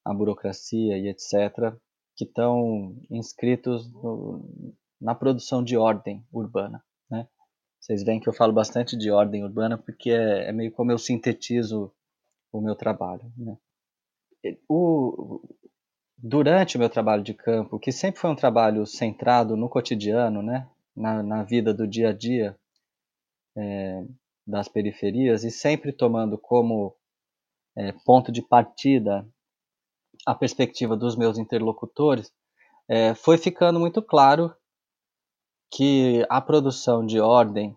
[0.03, 1.73] a burocracia e etc.,
[2.15, 6.83] que estão inscritos no, na produção de ordem urbana.
[7.09, 7.27] Né?
[7.79, 10.97] Vocês veem que eu falo bastante de ordem urbana porque é, é meio como eu
[10.97, 11.91] sintetizo
[12.53, 13.31] o meu trabalho.
[13.35, 13.57] Né?
[14.69, 15.41] O,
[16.17, 20.69] durante o meu trabalho de campo, que sempre foi um trabalho centrado no cotidiano, né?
[20.95, 22.57] na, na vida do dia a dia
[23.57, 24.05] é,
[24.45, 26.95] das periferias, e sempre tomando como
[27.75, 29.27] é, ponto de partida
[30.25, 32.31] a perspectiva dos meus interlocutores,
[32.87, 34.55] é, foi ficando muito claro
[35.71, 37.75] que a produção de ordem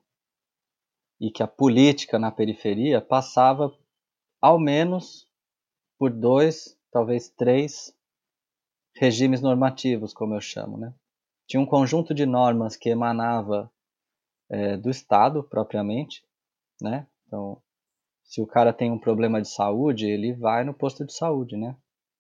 [1.19, 3.75] e que a política na periferia passava
[4.47, 5.27] ao menos
[5.99, 7.93] por dois, talvez três
[8.95, 10.95] regimes normativos, como eu chamo, né?
[11.49, 13.69] Tinha um conjunto de normas que emanava
[14.49, 16.25] é, do Estado propriamente,
[16.81, 17.09] né?
[17.27, 17.61] Então,
[18.23, 21.77] se o cara tem um problema de saúde, ele vai no posto de saúde, né?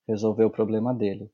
[0.08, 1.30] Resolver o problema dele.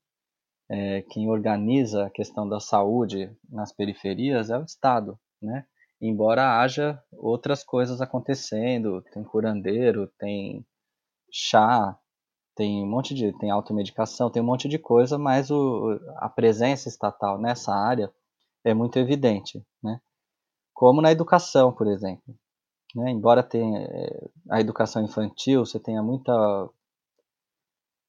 [0.69, 5.65] É, quem organiza a questão da saúde nas periferias é o Estado, né?
[5.99, 10.67] Embora haja outras coisas acontecendo, tem curandeiro, tem
[11.33, 11.99] chá,
[12.55, 16.89] tem um monte de tem automedicação, tem um monte de coisa, mas o, a presença
[16.89, 18.13] estatal nessa área
[18.63, 20.01] é muito evidente, né?
[20.75, 22.35] Como na educação, por exemplo.
[22.95, 23.11] Né?
[23.11, 26.33] Embora tenha eh, a educação infantil, você tenha muita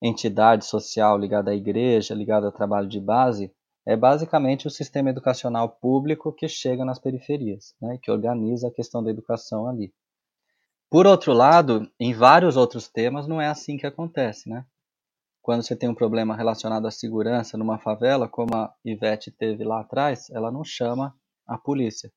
[0.01, 3.53] entidade social ligada à igreja, ligada ao trabalho de base,
[3.85, 7.97] é basicamente o sistema educacional público que chega nas periferias, né?
[8.01, 9.93] que organiza a questão da educação ali.
[10.93, 14.63] Por outro lado, em vários outros temas não é assim que acontece, né?
[15.41, 19.81] Quando você tem um problema relacionado à segurança numa favela, como a Ivete teve lá
[19.81, 21.11] atrás, ela não chama
[21.47, 22.13] a polícia.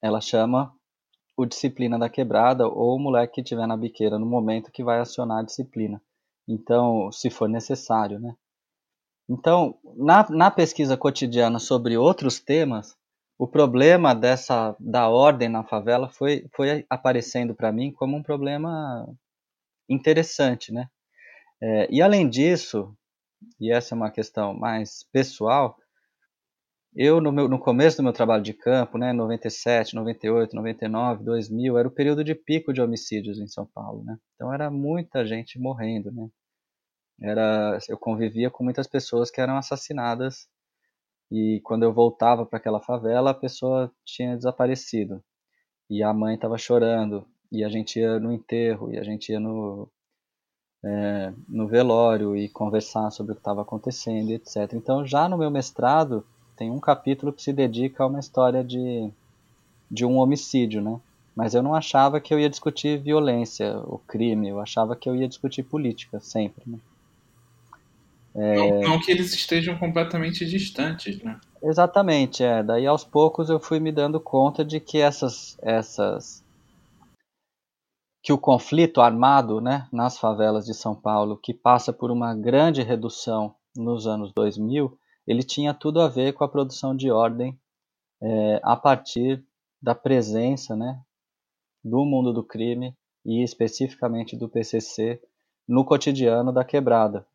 [0.00, 0.74] Ela chama
[1.36, 4.98] o disciplina da quebrada ou o moleque que estiver na biqueira no momento que vai
[4.98, 6.00] acionar a disciplina.
[6.48, 8.34] Então, se for necessário, né?
[9.28, 12.96] Então, na, na pesquisa cotidiana sobre outros temas,
[13.38, 19.06] o problema dessa da ordem na favela foi, foi aparecendo para mim como um problema
[19.88, 20.88] interessante, né?
[21.60, 22.96] É, e além disso,
[23.60, 25.76] e essa é uma questão mais pessoal,
[26.94, 31.76] eu no, meu, no começo do meu trabalho de campo, né, 97, 98, 99, 2000,
[31.78, 34.16] era o período de pico de homicídios em São Paulo, né?
[34.34, 36.28] Então era muita gente morrendo, né?
[37.20, 40.48] Era, eu convivia com muitas pessoas que eram assassinadas
[41.30, 45.22] e quando eu voltava para aquela favela, a pessoa tinha desaparecido.
[45.90, 47.26] E a mãe estava chorando.
[47.50, 49.88] E a gente ia no enterro, e a gente ia no,
[50.84, 54.72] é, no velório e conversar sobre o que estava acontecendo, etc.
[54.74, 56.24] Então, já no meu mestrado,
[56.56, 59.10] tem um capítulo que se dedica a uma história de,
[59.90, 61.00] de um homicídio, né?
[61.34, 65.14] Mas eu não achava que eu ia discutir violência, o crime, eu achava que eu
[65.14, 66.78] ia discutir política sempre, né?
[68.36, 68.82] É...
[68.82, 71.40] Não, não, que eles estejam completamente distantes, né?
[71.62, 72.62] Exatamente, é.
[72.62, 76.44] Daí aos poucos eu fui me dando conta de que essas, essas,
[78.22, 82.82] que o conflito armado, né, nas favelas de São Paulo, que passa por uma grande
[82.82, 87.58] redução nos anos 2000, ele tinha tudo a ver com a produção de ordem
[88.22, 89.42] é, a partir
[89.80, 91.00] da presença, né,
[91.82, 95.20] do mundo do crime e especificamente do PCC
[95.66, 97.26] no cotidiano da quebrada.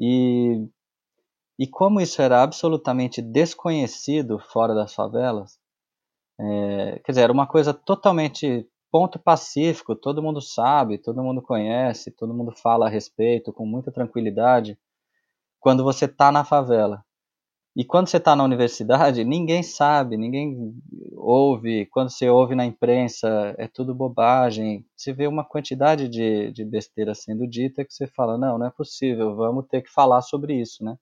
[0.00, 0.66] E,
[1.58, 5.58] e como isso era absolutamente desconhecido fora das favelas,
[6.40, 12.10] é, quer dizer, era uma coisa totalmente ponto pacífico, todo mundo sabe, todo mundo conhece,
[12.10, 14.78] todo mundo fala a respeito com muita tranquilidade
[15.60, 17.04] quando você está na favela.
[17.76, 20.74] E quando você está na universidade, ninguém sabe, ninguém
[21.16, 21.86] ouve.
[21.86, 24.84] Quando você ouve na imprensa, é tudo bobagem.
[24.96, 28.70] Você vê uma quantidade de, de besteira sendo dita que você fala: não, não é
[28.70, 30.96] possível, vamos ter que falar sobre isso, né?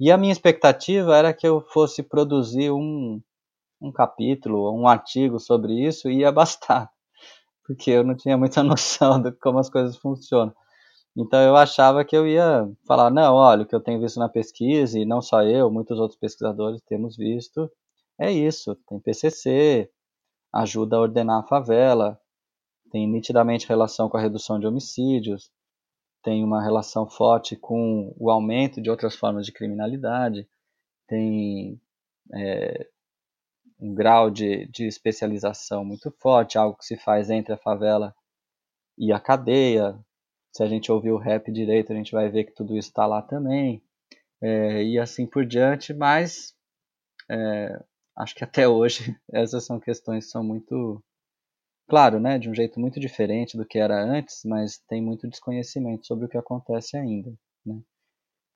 [0.00, 3.20] E a minha expectativa era que eu fosse produzir um,
[3.80, 6.90] um capítulo, um artigo sobre isso e ia bastar,
[7.66, 10.54] porque eu não tinha muita noção de como as coisas funcionam.
[11.16, 14.28] Então eu achava que eu ia falar, não, olha, o que eu tenho visto na
[14.28, 17.70] pesquisa, e não só eu, muitos outros pesquisadores temos visto,
[18.18, 19.90] é isso, tem PCC,
[20.52, 22.20] ajuda a ordenar a favela,
[22.90, 25.50] tem nitidamente relação com a redução de homicídios,
[26.22, 30.46] tem uma relação forte com o aumento de outras formas de criminalidade,
[31.06, 31.80] tem
[32.34, 32.88] é,
[33.80, 38.14] um grau de, de especialização muito forte, algo que se faz entre a favela
[38.98, 39.98] e a cadeia,
[40.56, 43.06] se a gente ouvir o rap direito, a gente vai ver que tudo isso está
[43.06, 43.82] lá também.
[44.40, 46.54] É, e assim por diante, mas
[47.30, 47.82] é,
[48.16, 51.02] acho que até hoje essas são questões que são muito,
[51.88, 56.06] claro, né, de um jeito muito diferente do que era antes, mas tem muito desconhecimento
[56.06, 57.32] sobre o que acontece ainda.
[57.64, 57.80] Né?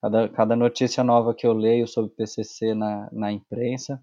[0.02, 4.02] Cada, cada notícia nova que eu leio sobre PCC na, na imprensa,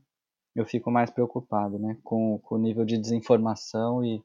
[0.56, 4.24] eu fico mais preocupado né, com, com o nível de desinformação e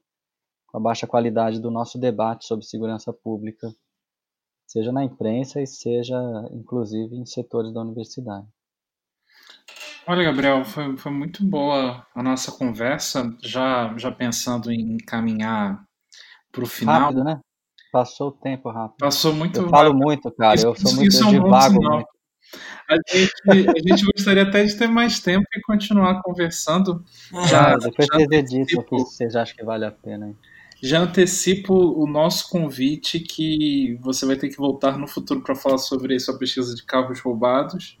[0.73, 3.71] com a baixa qualidade do nosso debate sobre segurança pública,
[4.65, 6.17] seja na imprensa e seja,
[6.51, 8.47] inclusive, em setores da universidade.
[10.07, 15.85] Olha, Gabriel, foi, foi muito boa a nossa conversa, já, já pensando em caminhar
[16.51, 17.01] para o final.
[17.01, 17.39] Rápido, né?
[17.91, 18.97] Passou o tempo rápido.
[18.97, 20.55] Passou muito Eu falo muito, cara.
[20.55, 22.07] Isso, eu sou muito é um divago muito.
[22.89, 27.03] A gente, a gente gostaria até de ter mais tempo e continuar conversando.
[27.47, 30.27] Já, depois já você dito o que vocês acham que vale a pena.
[30.27, 30.37] Hein?
[30.83, 35.77] Já antecipo o nosso convite que você vai ter que voltar no futuro para falar
[35.77, 37.97] sobre a sua pesquisa de carros roubados.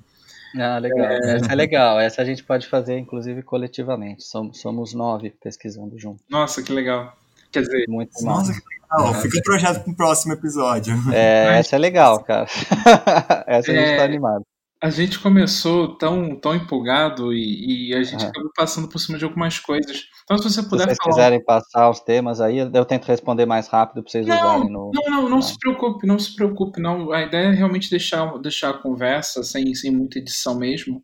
[0.53, 1.07] Ah, legal.
[1.07, 1.35] É...
[1.37, 1.99] Essa é legal.
[1.99, 4.25] Essa a gente pode fazer, inclusive, coletivamente.
[4.25, 6.21] Somos, somos nove pesquisando junto.
[6.29, 7.15] Nossa, que legal.
[7.53, 9.13] Quer dizer, muito Nossa, que legal.
[9.21, 10.93] Fica o projeto para o próximo episódio.
[11.13, 11.59] É, Mas...
[11.59, 12.47] essa é legal, cara.
[13.47, 14.05] essa a gente está é...
[14.05, 14.43] animado
[14.83, 18.29] a gente começou tão, tão empolgado e, e a gente uhum.
[18.29, 20.01] acabou passando por cima de algumas coisas.
[20.25, 21.15] Então, se você puder se vocês falar...
[21.15, 24.91] quiserem passar os temas aí, eu tento responder mais rápido para vocês não, usarem no.
[24.93, 26.81] Não, não, não se preocupe, não se preocupe.
[26.81, 27.13] Não.
[27.13, 31.01] A ideia é realmente deixar, deixar a conversa sem, sem muita edição mesmo.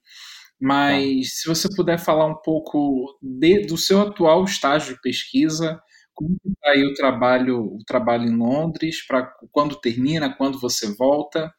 [0.60, 1.36] Mas tá.
[1.36, 5.82] se você puder falar um pouco de, do seu atual estágio de pesquisa,
[6.14, 11.50] como está aí o trabalho, o trabalho em Londres, para quando termina, quando você volta.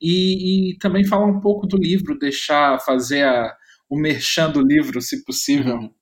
[0.00, 3.54] E, e, também falar um pouco do livro, deixar fazer a,
[3.88, 5.76] o merchan do livro, se possível.
[5.76, 5.94] Uhum.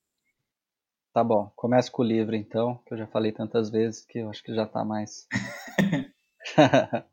[1.13, 4.29] Tá bom, começa com o livro então, que eu já falei tantas vezes que eu
[4.29, 5.27] acho que já está mais.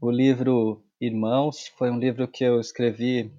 [0.00, 3.32] o livro Irmãos foi um livro que eu escrevi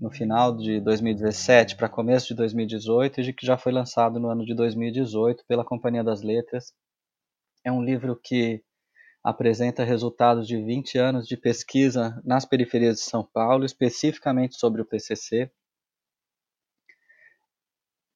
[0.00, 4.46] no final de 2017 para começo de 2018 e que já foi lançado no ano
[4.46, 6.72] de 2018 pela Companhia das Letras.
[7.62, 8.62] É um livro que
[9.22, 14.84] apresenta resultados de 20 anos de pesquisa nas periferias de São Paulo, especificamente sobre o
[14.84, 15.50] PCC.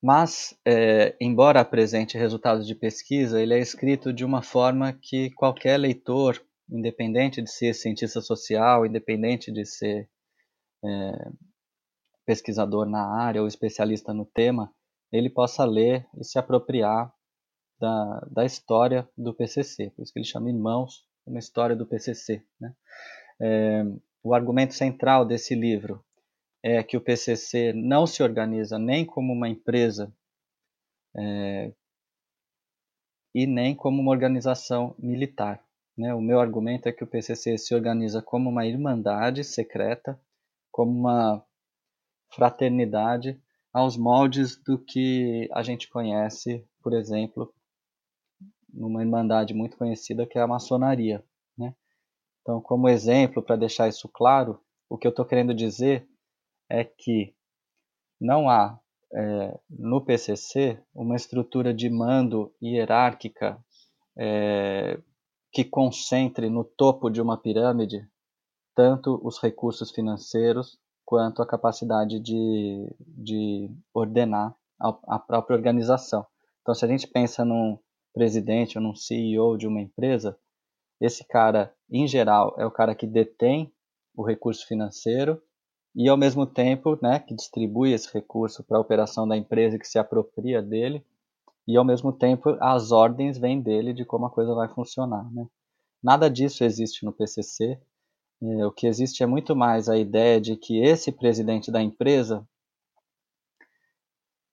[0.03, 5.79] Mas, é, embora apresente resultados de pesquisa, ele é escrito de uma forma que qualquer
[5.79, 10.09] leitor, independente de ser cientista social, independente de ser
[10.85, 11.31] é,
[12.27, 14.71] pesquisador na área ou especialista no tema,
[15.11, 17.14] ele possa ler e se apropriar
[17.85, 22.43] da, da história do PCC, por isso que ele chama Irmãos, uma história do PCC.
[22.59, 22.75] Né?
[23.39, 23.85] É,
[24.23, 26.03] o argumento central desse livro
[26.63, 30.11] é que o PCC não se organiza nem como uma empresa
[31.15, 31.73] é,
[33.35, 35.63] e nem como uma organização militar.
[35.95, 36.15] Né?
[36.15, 40.19] O meu argumento é que o PCC se organiza como uma irmandade secreta,
[40.73, 41.45] como uma
[42.35, 43.39] fraternidade
[43.71, 47.53] aos moldes do que a gente conhece, por exemplo,
[48.75, 51.25] numa irmandade muito conhecida que é a maçonaria.
[51.57, 51.75] Né?
[52.43, 56.07] Então, como exemplo, para deixar isso claro, o que eu estou querendo dizer
[56.69, 57.35] é que
[58.21, 58.79] não há
[59.13, 63.59] é, no PCC uma estrutura de mando hierárquica
[64.17, 65.01] é,
[65.53, 68.09] que concentre no topo de uma pirâmide
[68.75, 76.27] tanto os recursos financeiros quanto a capacidade de, de ordenar a, a própria organização.
[76.63, 77.79] Então, se a gente pensa num,
[78.15, 80.39] presidente ou num CEO de uma empresa,
[81.01, 83.71] esse cara, em geral, é o cara que detém
[84.17, 85.43] o recurso financeiro
[85.95, 89.87] e, ao mesmo tempo, né, que distribui esse recurso para a operação da empresa que
[89.87, 91.05] se apropria dele
[91.67, 95.31] e, ao mesmo tempo, as ordens vêm dele de como a coisa vai funcionar.
[95.33, 95.47] Né?
[96.03, 97.79] Nada disso existe no PCC.
[98.43, 102.47] É, o que existe é muito mais a ideia de que esse presidente da empresa,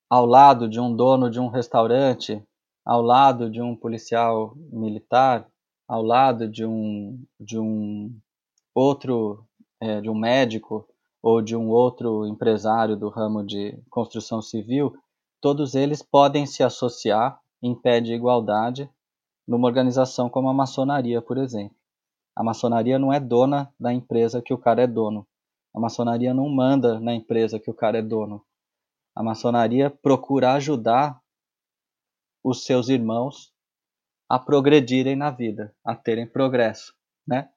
[0.10, 2.42] ao lado de um dono de um restaurante
[2.86, 5.48] ao lado de um policial militar,
[5.88, 8.16] ao lado de um, de um
[8.74, 9.46] outro
[9.80, 10.88] é, de um médico
[11.22, 14.96] ou de um outro empresário do ramo de construção civil,
[15.42, 18.90] todos eles podem se associar em pé de igualdade
[19.48, 21.76] numa organização como a maçonaria, por exemplo.
[22.36, 25.28] A maçonaria não é dona da empresa que o cara é dono.
[25.76, 28.42] A maçonaria não manda na empresa que o cara é dono.
[29.16, 31.21] A maçonaria procura ajudar
[32.44, 33.54] os seus irmãos
[34.30, 36.96] a progredirem na vida, a terem progresso,
[37.28, 37.50] né?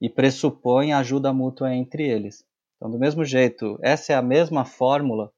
[0.00, 2.44] E pressupõe ajuda mútua entre eles.
[2.76, 5.32] Então, do mesmo jeito, essa é a mesma fórmula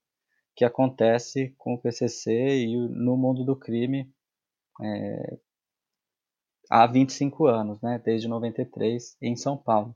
[0.56, 4.08] que acontece com o PCC e no mundo do crime
[4.80, 5.38] é,
[6.70, 8.00] há 25 anos, né?
[8.04, 9.94] Desde 93 em São Paulo.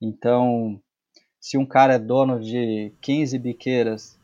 [0.00, 0.80] Então,
[1.40, 4.18] se um cara é dono de 15 biqueiras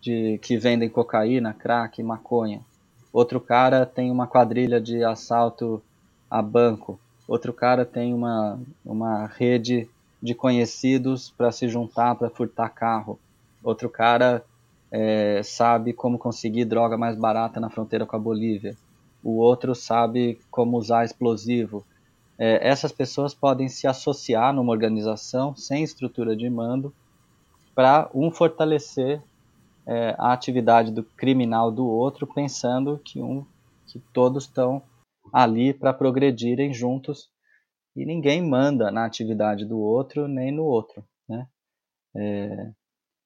[0.00, 2.64] de que vendem cocaína, crack, maconha,
[3.12, 5.82] outro cara tem uma quadrilha de assalto
[6.30, 9.88] a banco, outro cara tem uma, uma rede
[10.22, 13.18] de conhecidos para se juntar para furtar carro,
[13.62, 14.44] outro cara
[14.90, 18.76] é, sabe como conseguir droga mais barata na fronteira com a Bolívia,
[19.22, 21.84] o outro sabe como usar explosivo.
[22.38, 26.92] É, essas pessoas podem se associar numa organização sem estrutura de mando
[27.74, 29.22] para um fortalecer
[29.86, 33.44] é, a atividade do criminal do outro, pensando que, um,
[33.86, 34.82] que todos estão
[35.32, 37.30] ali para progredirem juntos
[37.96, 41.04] e ninguém manda na atividade do outro nem no outro.
[41.28, 41.46] Né?
[42.16, 42.72] É,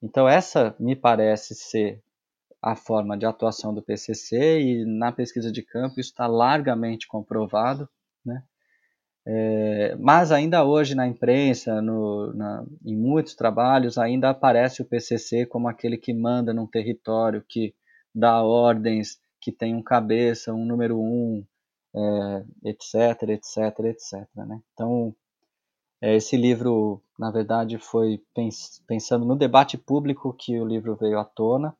[0.02, 2.02] então, essa me parece ser
[2.62, 7.88] a forma de atuação do PCC e na pesquisa de campo isso está largamente comprovado.
[8.24, 8.42] Né?
[9.26, 15.46] É, mas ainda hoje na imprensa, no, na, em muitos trabalhos, ainda aparece o PCC
[15.46, 17.74] como aquele que manda num território, que
[18.14, 21.44] dá ordens, que tem um cabeça, um número um,
[21.94, 24.28] é, etc, etc, etc.
[24.36, 24.60] Né?
[24.72, 25.14] Então,
[26.02, 31.18] é, esse livro, na verdade, foi pens pensando no debate público que o livro veio
[31.18, 31.74] à tona,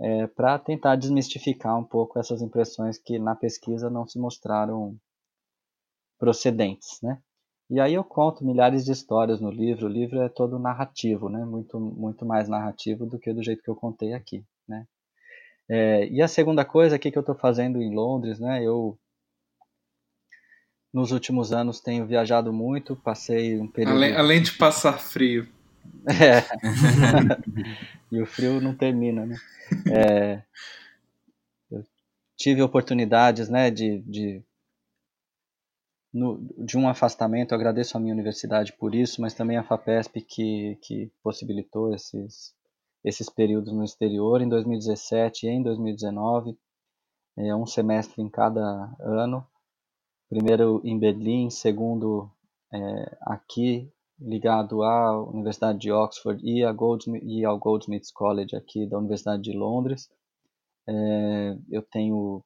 [0.00, 4.96] é, para tentar desmistificar um pouco essas impressões que na pesquisa não se mostraram
[6.22, 7.18] procedentes, né?
[7.68, 9.86] E aí eu conto milhares de histórias no livro.
[9.86, 11.44] O livro é todo narrativo, né?
[11.44, 14.86] Muito, muito mais narrativo do que do jeito que eu contei aqui, né?
[15.68, 18.62] É, e a segunda coisa aqui que eu estou fazendo em Londres, né?
[18.62, 18.96] Eu
[20.92, 23.96] nos últimos anos tenho viajado muito, passei um período.
[23.96, 25.48] Além, além de passar frio.
[26.06, 26.44] É.
[28.12, 29.36] e o frio não termina, né?
[29.90, 30.42] É,
[31.68, 31.84] eu
[32.36, 34.44] tive oportunidades, né, de, de
[36.12, 40.20] no, de um afastamento, eu agradeço a minha universidade por isso, mas também a FAPESP
[40.20, 42.54] que, que possibilitou esses,
[43.02, 46.58] esses períodos no exterior, em 2017 e em 2019,
[47.38, 49.46] é, um semestre em cada ano,
[50.28, 52.30] primeiro em Berlim, segundo
[52.72, 53.90] é, aqui,
[54.20, 59.42] ligado à Universidade de Oxford e, a Goldsmith, e ao Goldsmiths College aqui da Universidade
[59.42, 60.10] de Londres.
[60.86, 62.44] É, eu tenho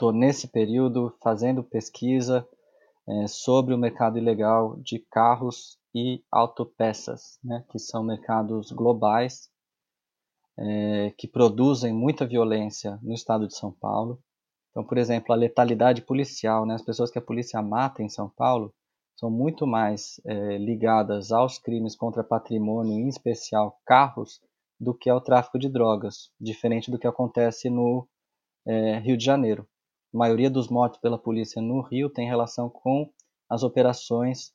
[0.00, 2.48] estou nesse período fazendo pesquisa
[3.06, 9.50] é, sobre o mercado ilegal de carros e autopeças, né, que são mercados globais
[10.58, 14.18] é, que produzem muita violência no estado de São Paulo.
[14.70, 18.30] Então, por exemplo, a letalidade policial, né, as pessoas que a polícia mata em São
[18.30, 18.72] Paulo
[19.16, 24.40] são muito mais é, ligadas aos crimes contra patrimônio, em especial carros,
[24.80, 28.08] do que ao tráfico de drogas, diferente do que acontece no
[28.64, 29.68] é, Rio de Janeiro
[30.12, 33.10] a maioria dos mortos pela polícia no Rio tem relação com
[33.48, 34.52] as operações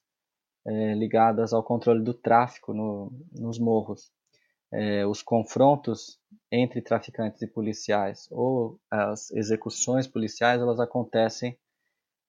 [0.65, 4.11] é, ligadas ao controle do tráfico no, nos morros.
[4.71, 6.19] É, os confrontos
[6.51, 11.57] entre traficantes e policiais ou as execuções policiais elas acontecem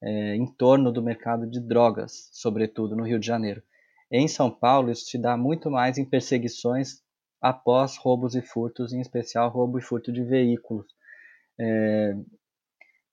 [0.02, 3.62] é, em torno do mercado de drogas, sobretudo no Rio de Janeiro.
[4.10, 7.02] Em São Paulo, isso se dá muito mais em perseguições
[7.40, 10.86] após roubos e furtos, em especial roubo e furto de veículos.
[11.58, 12.14] É,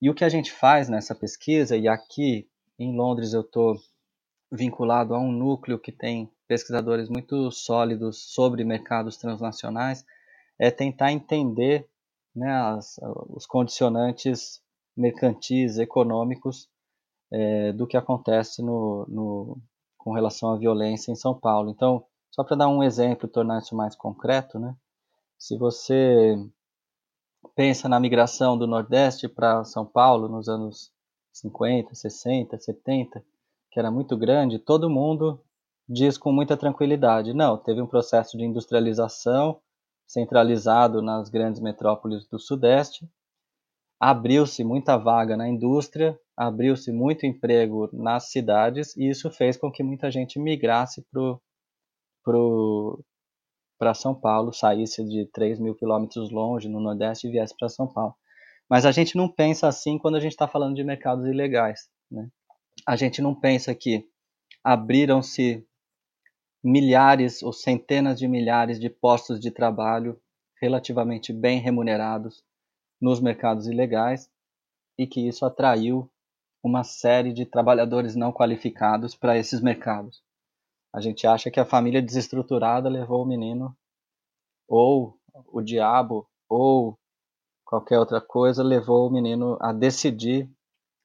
[0.03, 2.45] e o que a gente faz nessa pesquisa, e aqui
[2.77, 3.77] em Londres eu estou
[4.51, 10.05] vinculado a um núcleo que tem pesquisadores muito sólidos sobre mercados transnacionais,
[10.59, 11.87] é tentar entender
[12.35, 12.99] né, as,
[13.29, 14.61] os condicionantes
[14.93, 16.67] mercantis, econômicos
[17.31, 19.57] é, do que acontece no, no,
[19.97, 21.69] com relação à violência em São Paulo.
[21.69, 24.75] Então, só para dar um exemplo, tornar isso mais concreto, né,
[25.37, 26.35] se você
[27.55, 30.91] pensa na migração do Nordeste para São Paulo nos anos
[31.31, 33.23] 50, 60, 70,
[33.71, 35.41] que era muito grande, todo mundo
[35.87, 39.59] diz com muita tranquilidade: não, teve um processo de industrialização
[40.05, 43.09] centralizado nas grandes metrópoles do Sudeste,
[43.99, 49.83] abriu-se muita vaga na indústria abriu-se muito emprego nas cidades e isso fez com que
[49.83, 51.37] muita gente migrasse para
[52.23, 53.03] pro,
[53.84, 57.88] pro, São Paulo, saísse de 3 mil quilômetros longe no Nordeste e viesse para São
[57.88, 58.15] Paulo.
[58.69, 61.89] Mas a gente não pensa assim quando a gente está falando de mercados ilegais.
[62.09, 62.27] Né?
[62.88, 64.05] A gente não pensa que
[64.63, 65.65] abriram-se
[66.63, 70.19] milhares ou centenas de milhares de postos de trabalho
[70.61, 72.41] relativamente bem remunerados
[73.01, 74.29] nos mercados ilegais
[74.97, 76.09] e que isso atraiu
[76.63, 80.23] uma série de trabalhadores não qualificados para esses mercados.
[80.93, 83.75] A gente acha que a família desestruturada levou o menino,
[84.67, 85.17] ou
[85.47, 86.97] o diabo, ou
[87.65, 90.47] qualquer outra coisa, levou o menino a decidir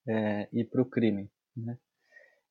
[0.07, 1.31] é, ir para o crime.
[1.57, 1.79] Né?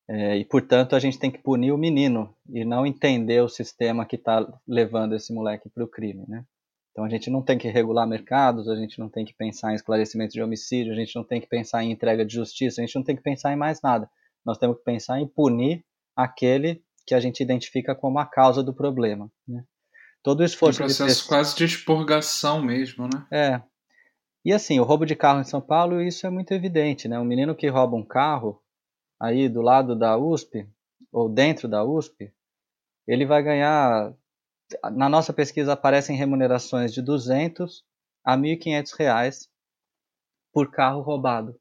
[0.09, 4.05] É, e, portanto, a gente tem que punir o menino e não entender o sistema
[4.05, 6.25] que está levando esse moleque para o crime.
[6.27, 6.43] Né?
[6.91, 9.75] Então, a gente não tem que regular mercados, a gente não tem que pensar em
[9.75, 12.95] esclarecimento de homicídio, a gente não tem que pensar em entrega de justiça, a gente
[12.95, 14.09] não tem que pensar em mais nada.
[14.43, 15.85] Nós temos que pensar em punir
[16.15, 19.31] aquele que a gente identifica como a causa do problema.
[19.47, 19.63] Né?
[20.21, 20.83] Todo o esforço.
[20.83, 21.27] Um processo de...
[21.29, 23.25] quase de expurgação mesmo, né?
[23.31, 23.61] É.
[24.43, 27.17] E assim, o roubo de carro em São Paulo, isso é muito evidente, né?
[27.17, 28.61] Um menino que rouba um carro,
[29.19, 30.69] aí do lado da USP,
[31.11, 32.33] ou dentro da USP,
[33.07, 34.13] ele vai ganhar.
[34.93, 37.83] Na nossa pesquisa aparecem remunerações de 200
[38.25, 39.49] a 1.500 reais
[40.53, 41.57] por carro roubado,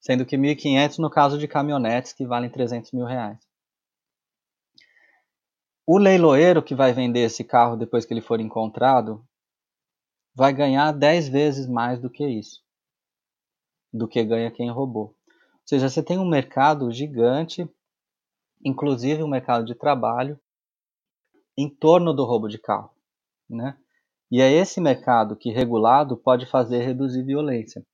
[0.00, 3.45] sendo que 1.500 no caso de caminhonetes que valem 300 mil reais.
[5.88, 9.24] O leiloeiro que vai vender esse carro depois que ele for encontrado
[10.34, 12.60] vai ganhar 10 vezes mais do que isso,
[13.92, 15.04] do que ganha quem roubou.
[15.04, 17.70] Ou seja, você tem um mercado gigante,
[18.64, 20.36] inclusive um mercado de trabalho,
[21.56, 22.90] em torno do roubo de carro.
[23.48, 23.78] Né?
[24.28, 27.86] E é esse mercado que, regulado, pode fazer reduzir violência.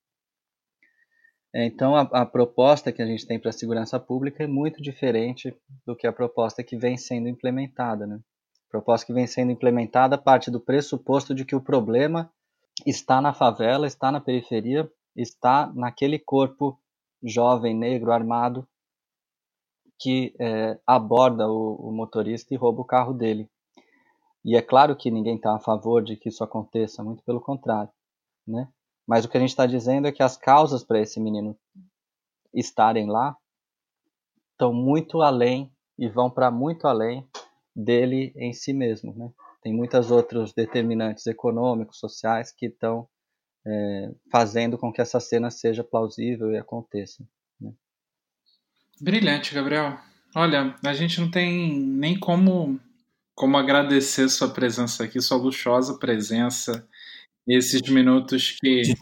[1.54, 5.54] Então, a, a proposta que a gente tem para a segurança pública é muito diferente
[5.86, 8.06] do que a proposta que vem sendo implementada.
[8.06, 8.16] Né?
[8.16, 12.32] A proposta que vem sendo implementada parte do pressuposto de que o problema
[12.86, 16.78] está na favela, está na periferia, está naquele corpo
[17.22, 18.66] jovem negro armado
[20.00, 23.48] que é, aborda o, o, motorista e rouba o carro dele.
[24.44, 27.92] E é claro que ninguém está a favor de que isso aconteça, muito pelo contrário,
[28.44, 28.68] né?
[29.06, 31.58] Mas o que a gente está dizendo é que as causas para esse menino
[32.54, 33.36] estarem lá
[34.52, 37.26] estão muito além e vão para muito além
[37.74, 39.30] dele em si mesmo, né?
[39.62, 43.08] Tem muitos outros determinantes econômicos, sociais que estão
[43.64, 47.24] é, fazendo com que essa cena seja plausível e aconteça.
[47.60, 47.72] Né?
[49.00, 49.98] Brilhante, Gabriel.
[50.34, 52.80] Olha, a gente não tem nem como,
[53.34, 56.88] como agradecer sua presença aqui, sua luxuosa presença,
[57.46, 58.94] esses minutos que.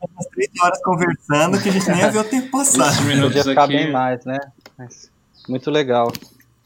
[0.00, 2.88] Umas três horas conversando que a gente nem ver o tempo passar.
[2.92, 4.38] Esses minutos Podia ficar aqui bem mais, né?
[4.78, 5.10] Mas
[5.48, 6.12] muito legal.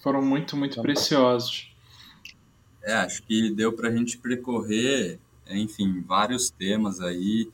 [0.03, 1.75] Foram muito, muito preciosos.
[2.83, 7.49] É, acho que deu para a gente percorrer enfim, vários temas aí,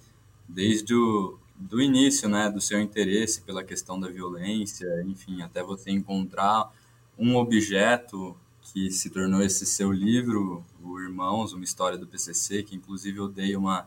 [0.48, 5.92] desde o do início, né, do seu interesse pela questão da violência, enfim, até você
[5.92, 6.72] encontrar
[7.16, 12.76] um objeto que se tornou esse seu livro, o Irmãos, uma história do PCC, que
[12.76, 13.86] inclusive eu dei uma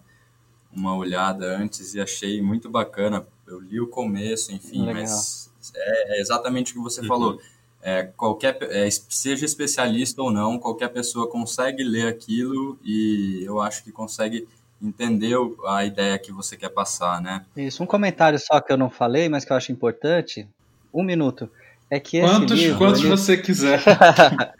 [0.75, 3.25] uma olhada antes e achei muito bacana.
[3.47, 5.03] Eu li o começo, enfim, Legal.
[5.03, 7.07] mas é, é, exatamente o que você uhum.
[7.07, 7.41] falou
[7.81, 13.83] é, qualquer é, seja especialista ou não, qualquer pessoa consegue ler aquilo e eu acho
[13.83, 14.47] que consegue
[14.81, 15.35] entender
[15.67, 17.45] a ideia que você quer passar, né?
[17.55, 20.47] Isso, um comentário só que eu não falei, mas que eu acho importante,
[20.91, 21.49] um minuto,
[21.89, 23.09] é que quantos, livro, quantos ele...
[23.09, 23.81] você quiser.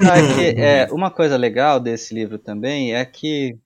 [0.00, 3.58] é que, é, uma coisa legal desse livro também é que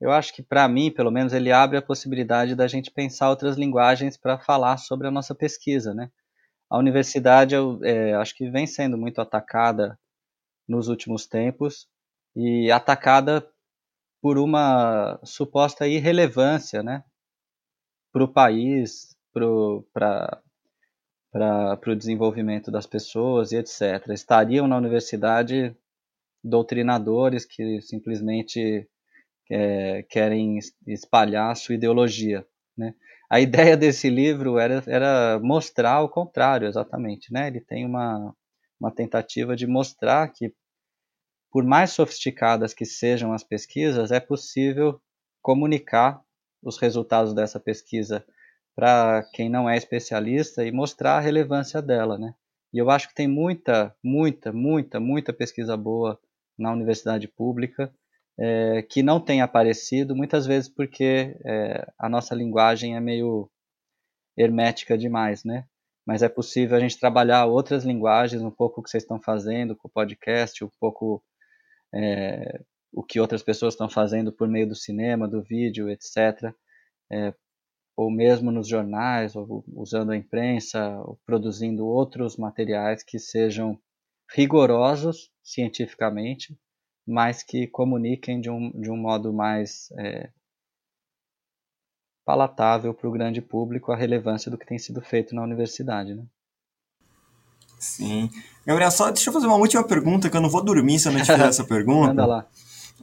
[0.00, 3.56] eu acho que para mim, pelo menos, ele abre a possibilidade da gente pensar outras
[3.56, 6.10] linguagens para falar sobre a nossa pesquisa, né?
[6.70, 9.98] a universidade eu é, acho que vem sendo muito atacada
[10.68, 11.88] nos últimos tempos
[12.36, 13.44] e atacada
[14.22, 17.02] por uma suposta irrelevância, né,
[18.12, 20.40] para o país, para
[21.32, 24.08] o desenvolvimento das pessoas e etc.
[24.10, 25.76] Estariam na universidade
[26.42, 28.88] doutrinadores que simplesmente
[29.50, 32.94] é, querem espalhar sua ideologia, né?
[33.30, 37.32] a ideia desse livro era, era mostrar o contrário, exatamente.
[37.32, 37.46] Né?
[37.46, 38.34] Ele tem uma,
[38.78, 40.52] uma tentativa de mostrar que,
[41.52, 45.00] por mais sofisticadas que sejam as pesquisas, é possível
[45.40, 46.20] comunicar
[46.60, 48.26] os resultados dessa pesquisa
[48.74, 52.18] para quem não é especialista e mostrar a relevância dela.
[52.18, 52.34] Né?
[52.72, 56.18] E eu acho que tem muita, muita, muita, muita pesquisa boa
[56.58, 57.92] na universidade pública
[58.38, 63.50] é, que não tem aparecido, muitas vezes porque é, a nossa linguagem é meio
[64.36, 65.66] hermética demais, né?
[66.06, 69.76] Mas é possível a gente trabalhar outras linguagens, um pouco o que vocês estão fazendo
[69.76, 71.22] com o podcast, um pouco
[71.94, 72.62] é,
[72.92, 76.54] o que outras pessoas estão fazendo por meio do cinema, do vídeo, etc.
[78.00, 83.78] Ou mesmo nos jornais, ou usando a imprensa, ou produzindo outros materiais que sejam
[84.34, 86.58] rigorosos cientificamente,
[87.06, 90.30] mas que comuniquem de um, de um modo mais é,
[92.24, 96.14] palatável para o grande público a relevância do que tem sido feito na universidade.
[96.14, 96.24] Né?
[97.78, 98.30] Sim.
[98.64, 101.12] Gabriel, só deixa eu fazer uma última pergunta, que eu não vou dormir se eu
[101.12, 102.14] não te fizer essa pergunta.
[102.14, 102.48] Manda lá.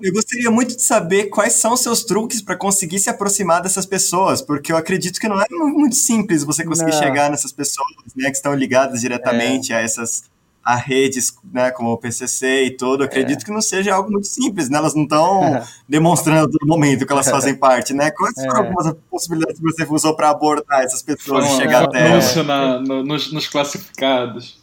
[0.02, 3.86] Eu gostaria muito de saber quais são os seus truques para conseguir se aproximar dessas
[3.86, 7.00] pessoas, porque eu acredito que não é muito simples você conseguir não.
[7.00, 9.78] chegar nessas pessoas né, que estão ligadas diretamente é.
[9.78, 10.24] a essas
[10.68, 13.46] a redes, né, como o PCC e tudo, acredito é.
[13.46, 14.78] que não seja algo muito simples, né?
[14.78, 18.12] Elas não estão demonstrando todo momento que elas fazem parte, né?
[18.12, 18.68] Quais foram é.
[18.68, 23.02] algumas possibilidades que você usou para abordar essas pessoas e chegar até anúncio na, no,
[23.02, 24.60] nos, nos classificados.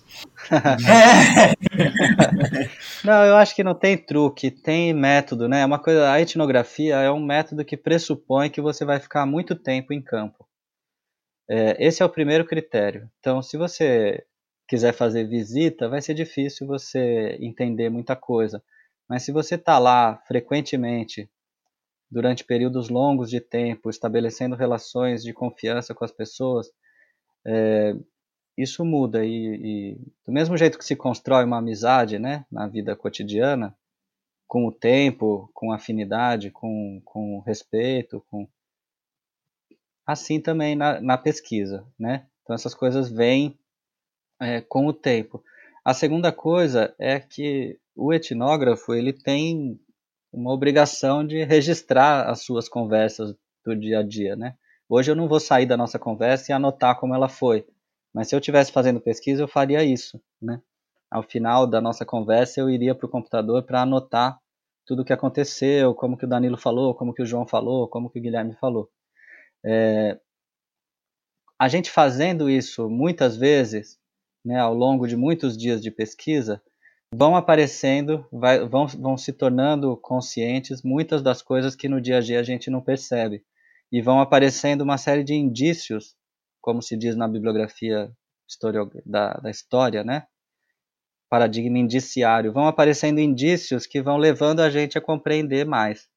[3.04, 5.64] não, eu acho que não tem truque, tem método, né?
[5.64, 9.92] Uma coisa, a etnografia é um método que pressupõe que você vai ficar muito tempo
[9.92, 10.46] em campo.
[11.48, 13.10] É, esse é o primeiro critério.
[13.20, 14.24] Então, se você
[14.68, 18.62] quiser fazer visita, vai ser difícil você entender muita coisa.
[19.08, 21.28] Mas se você está lá frequentemente,
[22.10, 26.68] durante períodos longos de tempo, estabelecendo relações de confiança com as pessoas,
[27.46, 27.94] é,
[28.56, 29.24] isso muda.
[29.24, 33.76] E, e, do mesmo jeito que se constrói uma amizade né, na vida cotidiana,
[34.46, 38.46] com o tempo, com afinidade, com, com respeito, com
[40.06, 42.26] assim também na, na pesquisa, né?
[42.42, 43.58] Então essas coisas vêm
[44.40, 45.42] é, com o tempo.
[45.84, 49.80] A segunda coisa é que o etnógrafo ele tem
[50.32, 53.34] uma obrigação de registrar as suas conversas
[53.64, 54.56] do dia a dia, né?
[54.88, 57.66] Hoje eu não vou sair da nossa conversa e anotar como ela foi,
[58.14, 60.62] mas se eu estivesse fazendo pesquisa eu faria isso, né?
[61.10, 64.38] Ao final da nossa conversa eu iria para o computador para anotar
[64.86, 68.10] tudo o que aconteceu, como que o Danilo falou, como que o João falou, como
[68.10, 68.90] que o Guilherme falou.
[69.64, 70.18] É...
[71.58, 73.98] A gente fazendo isso muitas vezes
[74.44, 76.60] né, ao longo de muitos dias de pesquisa,
[77.14, 82.20] vão aparecendo, vai, vão, vão se tornando conscientes muitas das coisas que no dia a
[82.20, 83.42] dia a gente não percebe.
[83.90, 86.14] E vão aparecendo uma série de indícios,
[86.64, 88.10] como se diz na bibliografia
[89.04, 90.26] da, da história, né?
[91.28, 96.08] paradigma indiciário, vão aparecendo indícios que vão levando a gente a compreender mais.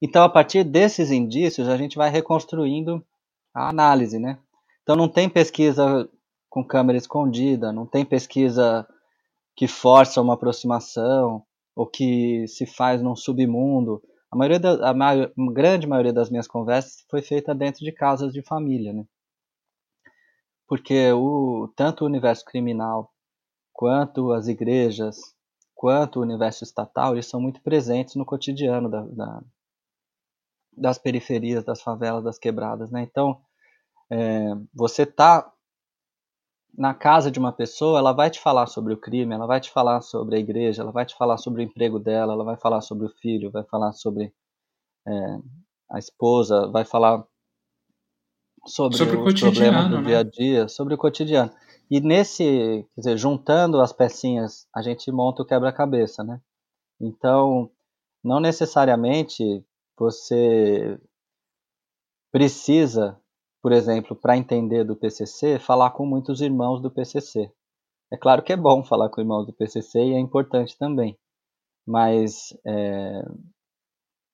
[0.00, 3.04] Então, a partir desses indícios, a gente vai reconstruindo
[3.52, 4.38] a análise, né?
[4.82, 6.08] Então, não tem pesquisa
[6.48, 8.86] com câmera escondida, não tem pesquisa
[9.56, 11.42] que força uma aproximação
[11.74, 14.00] ou que se faz num submundo.
[14.30, 17.90] A, maioria da, a, maior, a grande maioria das minhas conversas foi feita dentro de
[17.90, 19.04] casas de família, né?
[20.70, 23.12] Porque o, tanto o universo criminal
[23.72, 25.34] quanto as igrejas,
[25.74, 29.42] quanto o universo estatal, eles são muito presentes no cotidiano da, da,
[30.72, 33.02] das periferias, das favelas, das quebradas, né?
[33.02, 33.42] Então,
[34.08, 35.52] é, você está
[36.72, 39.72] na casa de uma pessoa, ela vai te falar sobre o crime, ela vai te
[39.72, 42.80] falar sobre a igreja, ela vai te falar sobre o emprego dela, ela vai falar
[42.80, 44.32] sobre o filho, vai falar sobre
[45.04, 45.38] é,
[45.90, 47.26] a esposa, vai falar
[48.66, 50.02] sobre, sobre os problemas do né?
[50.02, 51.52] dia a dia, sobre o cotidiano.
[51.90, 56.40] E nesse, quer dizer, juntando as pecinhas, a gente monta o quebra-cabeça, né?
[57.00, 57.70] Então,
[58.22, 59.64] não necessariamente
[59.96, 60.98] você
[62.30, 63.20] precisa
[63.62, 67.52] por exemplo, para entender do PCC, falar com muitos irmãos do PCC.
[68.12, 71.16] É claro que é bom falar com irmãos do PCC e é importante também,
[71.86, 73.22] mas é,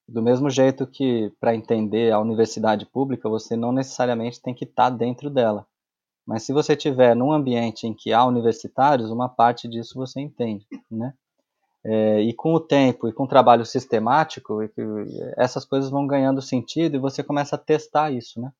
[0.07, 4.89] do mesmo jeito que para entender a universidade pública você não necessariamente tem que estar
[4.89, 5.67] tá dentro dela.
[6.25, 10.65] Mas se você estiver num ambiente em que há universitários, uma parte disso você entende,
[10.89, 11.13] né?
[11.83, 14.59] É, e com o tempo e com o trabalho sistemático,
[15.37, 18.51] essas coisas vão ganhando sentido e você começa a testar isso, né?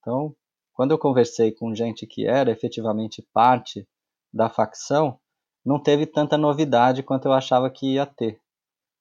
[0.00, 0.34] Então,
[0.74, 3.88] quando eu conversei com gente que era efetivamente parte
[4.32, 5.18] da facção,
[5.64, 8.38] não teve tanta novidade quanto eu achava que ia ter.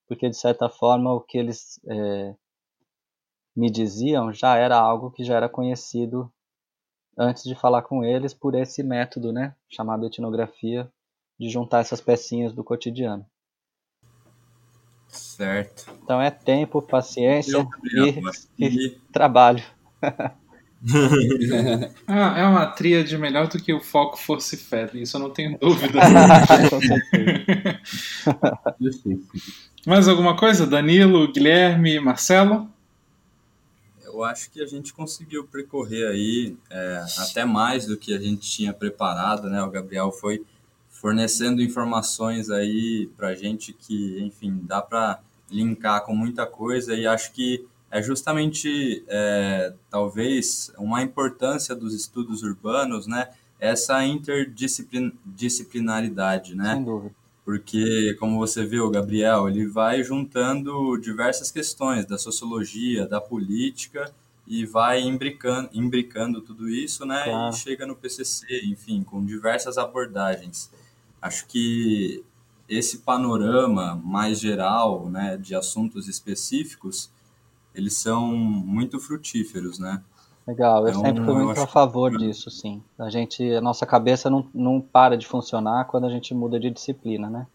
[0.08, 2.36] Porque, de certa forma, o que eles é,
[3.56, 6.32] me diziam já era algo que já era conhecido
[7.18, 10.90] antes de falar com eles por esse método, né, chamado etnografia,
[11.40, 13.26] de juntar essas pecinhas do cotidiano.
[15.08, 15.92] Certo.
[16.04, 17.68] Então é tempo, paciência
[18.60, 19.64] e, e trabalho.
[22.08, 25.30] ah, é uma tríade melhor do que o foco, força e fé, isso eu não
[25.30, 26.00] tenho dúvida.
[29.86, 30.68] Mais alguma coisa?
[30.68, 32.70] Danilo, Guilherme, Marcelo?
[34.18, 38.50] eu acho que a gente conseguiu percorrer aí é, até mais do que a gente
[38.50, 39.62] tinha preparado, né?
[39.62, 40.44] O Gabriel foi
[40.90, 45.20] fornecendo informações aí para a gente que, enfim, dá para
[45.52, 52.44] linkar com muita coisa e acho que é justamente, é, talvez, uma importância dos estudos
[52.44, 53.30] urbanos, né?
[53.60, 56.76] Essa interdisciplinaridade, né?
[56.76, 57.16] Sem dúvida.
[57.46, 64.14] Porque, como você viu, Gabriel, ele vai juntando diversas questões da sociologia, da política
[64.46, 67.24] e vai imbricando, imbricando tudo isso, né?
[67.24, 67.56] Claro.
[67.56, 70.70] E chega no PCC, enfim, com diversas abordagens.
[71.22, 72.22] Acho que
[72.68, 77.10] esse panorama mais geral, né, de assuntos específicos,
[77.78, 80.02] eles são muito frutíferos, né?
[80.48, 82.18] Legal, eu então, sempre fui muito a favor que...
[82.18, 82.82] disso, sim.
[82.98, 86.70] A gente, a nossa cabeça não, não para de funcionar quando a gente muda de
[86.70, 87.46] disciplina, né?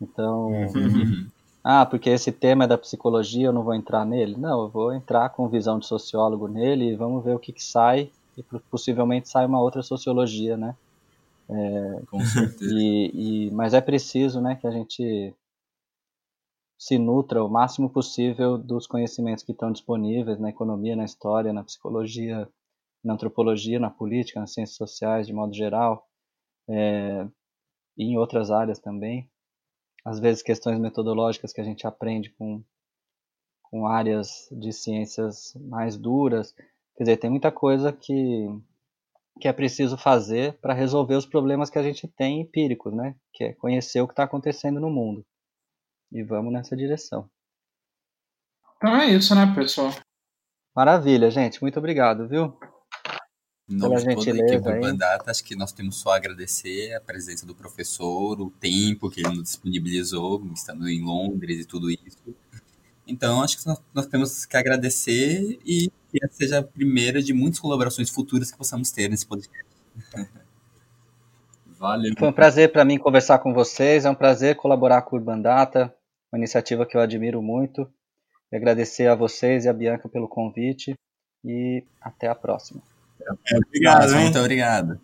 [0.00, 1.26] Então, uhum.
[1.62, 4.34] ah, porque esse tema é da psicologia, eu não vou entrar nele?
[4.36, 7.62] Não, eu vou entrar com visão de sociólogo nele e vamos ver o que, que
[7.62, 10.74] sai e possivelmente sai uma outra sociologia, né?
[11.48, 12.74] É, com certeza.
[12.74, 13.10] E,
[13.48, 15.34] e, mas é preciso, né, que a gente
[16.78, 21.64] se nutra o máximo possível dos conhecimentos que estão disponíveis na economia, na história, na
[21.64, 22.48] psicologia,
[23.02, 26.06] na antropologia, na política, nas ciências sociais de modo geral,
[26.68, 27.26] é,
[27.96, 29.30] e em outras áreas também.
[30.04, 32.62] Às vezes questões metodológicas que a gente aprende com,
[33.62, 36.52] com áreas de ciências mais duras.
[36.96, 38.46] Quer dizer, tem muita coisa que,
[39.40, 43.16] que é preciso fazer para resolver os problemas que a gente tem empíricos, né?
[43.32, 45.24] Que é conhecer o que está acontecendo no mundo.
[46.12, 47.28] E vamos nessa direção.
[48.76, 49.92] Então é isso, né, pessoal?
[50.74, 51.60] Maravilha, gente.
[51.62, 52.56] Muito obrigado, viu?
[53.68, 56.16] Em nome Pela de toda a equipe Urban Data, acho que nós temos só a
[56.16, 61.64] agradecer a presença do professor, o tempo que ele nos disponibilizou, estando em Londres e
[61.64, 62.36] tudo isso.
[63.08, 67.32] Então, acho que nós, nós temos que agradecer e que essa seja a primeira de
[67.32, 69.66] muitas colaborações futuras que possamos ter nesse podcast.
[71.78, 72.14] Valeu.
[72.18, 75.40] Foi um prazer para mim conversar com vocês, é um prazer colaborar com o Urban
[75.40, 75.94] Data,
[76.32, 77.90] uma iniciativa que eu admiro muito.
[78.52, 80.94] E agradecer a vocês e a Bianca pelo convite
[81.44, 82.80] e até a próxima.
[83.20, 85.00] É, obrigado, muito obrigado.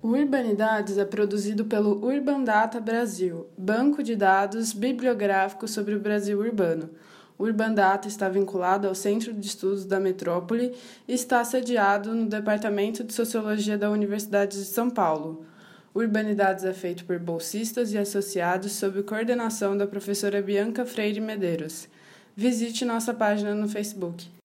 [0.00, 6.38] O Urbanidades é produzido pelo Urban Data Brasil, banco de dados bibliográfico sobre o Brasil
[6.38, 6.90] urbano.
[7.38, 10.74] O Urban Data está vinculado ao Centro de Estudos da Metrópole
[11.06, 15.46] e está sediado no Departamento de Sociologia da Universidade de São Paulo.
[15.94, 21.88] O Urbanidades é feito por bolsistas e associados sob coordenação da professora Bianca Freire Medeiros.
[22.36, 24.37] Visite nossa página no Facebook.